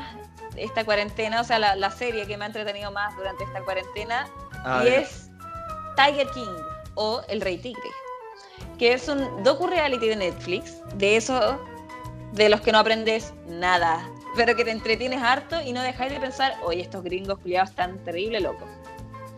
[0.56, 4.28] esta cuarentena, o sea, la, la serie que me ha entretenido más durante esta cuarentena,
[4.64, 5.02] A y ver.
[5.02, 5.30] es
[5.96, 6.54] Tiger King
[6.94, 7.88] o El Rey Tigre,
[8.78, 11.56] que es un docu-reality de Netflix, de esos
[12.32, 16.20] de los que no aprendes nada, pero que te entretienes harto y no dejáis de
[16.20, 18.68] pensar, oye, estos gringos culiados están terrible locos.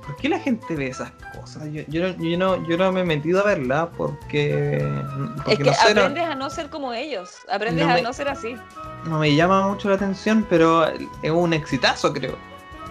[0.07, 1.65] ¿Por qué la gente ve esas cosas?
[1.73, 4.87] Yo, yo, no, yo, no, yo no me he metido a verla porque,
[5.45, 7.95] porque Es que no, sé, no- aprendes a no ser como ellos, aprendes No a
[7.97, 8.55] me- no ser así.
[9.07, 12.37] no me llama mucho la atención, pero es un exitazo, creo.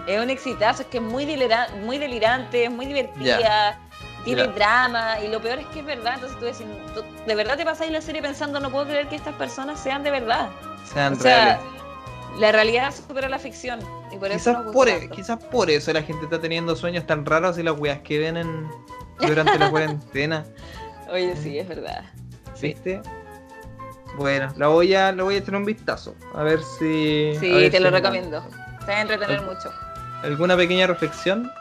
[0.07, 3.79] Es un exitazo, es que es muy, delira- muy delirante, es muy divertida,
[4.25, 6.15] tiene drama y lo peor es que es verdad.
[6.15, 9.15] Entonces tú decís, tú- de verdad te pasáis la serie pensando, no puedo creer que
[9.15, 10.49] estas personas sean de verdad.
[10.91, 11.61] Sean O sea, reales.
[12.39, 13.79] La realidad supera la ficción.
[14.11, 15.15] Y por eso Quizás gusta por, e- tanto.
[15.15, 18.37] quizás por eso la gente está teniendo sueños tan raros y las weas que ven
[18.37, 18.67] en-
[19.19, 20.43] durante la cuarentena.
[21.11, 22.03] Oye, sí, es verdad.
[22.55, 22.67] Sí.
[22.69, 23.01] ¿Viste?
[24.17, 26.15] Bueno, la voy a, le voy a echar un vistazo.
[26.35, 27.33] A ver si.
[27.39, 28.43] Sí, ver te si lo recomiendo.
[28.85, 29.71] Te va a entretener mucho.
[30.23, 31.51] ¿Alguna pequeña reflexión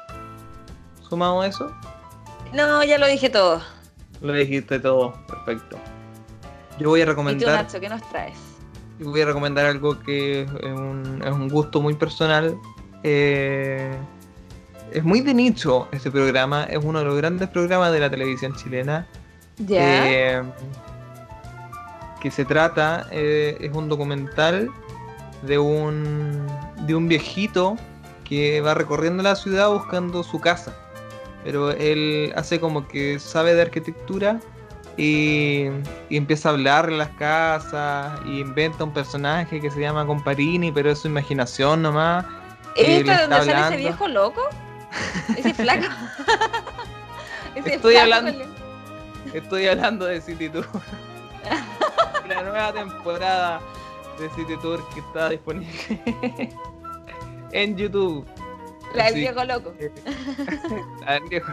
[1.08, 1.74] sumado a eso?
[2.52, 3.62] No, ya lo dije todo.
[4.20, 5.78] Lo dijiste todo, perfecto.
[6.78, 8.36] Yo voy a ¿Y tú, recomendar, Nacho, qué nos traes?
[9.02, 12.56] Voy a recomendar algo que es un, es un gusto muy personal.
[13.02, 13.94] Eh,
[14.92, 18.54] es muy de nicho este programa, es uno de los grandes programas de la televisión
[18.54, 19.06] chilena.
[19.58, 20.10] Ya.
[20.10, 20.42] eh,
[22.20, 24.70] que se trata, eh, es un documental
[25.42, 26.46] de un,
[26.86, 27.76] de un viejito
[28.24, 30.74] que va recorriendo la ciudad buscando su casa.
[31.44, 34.38] Pero él hace como que sabe de arquitectura
[34.96, 35.66] y,
[36.10, 40.70] y empieza a hablar de las casas y inventa un personaje que se llama Comparini,
[40.72, 42.24] pero es su imaginación nomás.
[42.76, 43.76] ¿Es esto donde sale ese hablando.
[43.78, 44.42] viejo loco?
[45.36, 45.86] ¿Ese flaco?
[47.54, 50.66] Ese Estoy flaco hablando- le- Estoy hablando de City Tour.
[52.28, 53.60] la nueva temporada
[54.18, 55.70] de City Tour que está disponible
[57.52, 58.26] en YouTube.
[58.94, 59.72] La del viejo loco.
[61.06, 61.50] Ah, un viejo,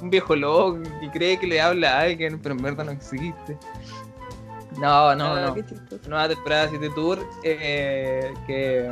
[0.00, 3.56] un viejo loco que cree que le habla a alguien, pero en verdad no existe.
[4.78, 5.54] No, no, Ah, no.
[5.56, 6.08] chistoso.
[6.08, 8.90] Nueva temporada de City Tour eh, que,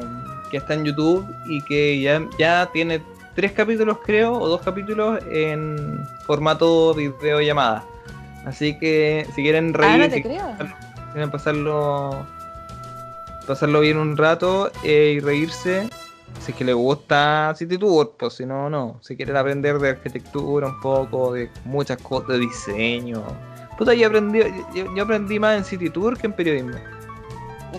[0.51, 3.01] que está en YouTube y que ya, ya tiene
[3.37, 7.85] tres capítulos, creo, o dos capítulos en formato videollamada.
[8.47, 10.57] Así que si quieren reír, Ah, no si creo.
[11.13, 12.27] quieren pasarlo
[13.47, 15.89] pasarlo bien un rato eh, y reírse
[16.47, 19.89] si es que les gusta City Tour pues si no no si quieren aprender de
[19.91, 23.25] arquitectura un poco de muchas cosas de diseño
[23.77, 24.41] puta yo aprendí
[24.73, 26.77] yo, yo aprendí más en City Tour que en periodismo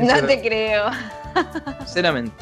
[0.02, 0.86] No te creo.
[1.86, 2.36] sinceramente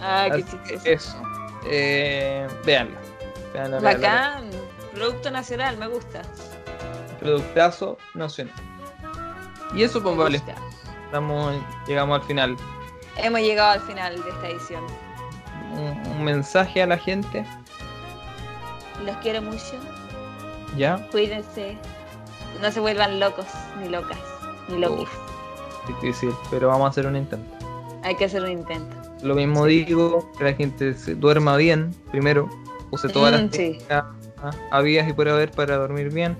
[0.00, 0.80] Ah, qué chistoso.
[0.84, 1.22] eso
[1.68, 3.00] eh, véanla.
[3.82, 4.44] Bacán.
[4.94, 6.22] Producto nacional, me gusta.
[7.18, 8.54] productazo nacional
[9.74, 10.40] y eso pues vale
[11.06, 11.54] estamos
[11.88, 12.56] llegamos al final
[13.16, 15.07] Hemos llegado al final de esta edición.
[15.72, 17.44] Un, un mensaje a la gente
[19.04, 19.74] Los quiero mucho.
[20.76, 21.76] ya Cuídense.
[22.62, 23.46] No se vuelvan locos,
[23.80, 24.18] ni locas,
[24.68, 25.08] ni loquis.
[25.86, 27.46] difícil pero vamos a hacer un intento
[28.02, 28.96] Hay que hacer un intento.
[29.22, 32.48] Lo mismo digo, que la gente se duerma bien, primero,
[32.90, 33.56] use todas las Mm, sí.
[33.56, 34.04] técnicas
[34.70, 36.36] habidas y por haber para dormir bien.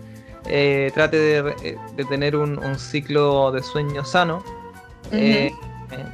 [0.47, 4.43] Eh, trate de, eh, de tener un, un ciclo de sueño sano.
[5.11, 5.51] Eh,
[5.91, 6.05] eh,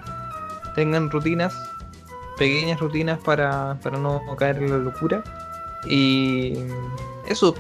[0.74, 1.54] tengan rutinas,
[2.36, 5.22] pequeñas rutinas para, para no caer en la locura.
[5.86, 6.54] Y
[7.26, 7.54] eso,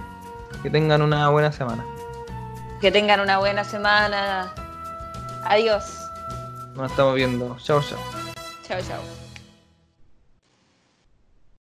[0.62, 1.84] que tengan una buena semana.
[2.80, 4.52] Que tengan una buena semana.
[5.44, 6.10] Adiós.
[6.74, 7.56] Nos estamos viendo.
[7.62, 7.98] Chao, chao.
[8.66, 9.23] Chao, chao.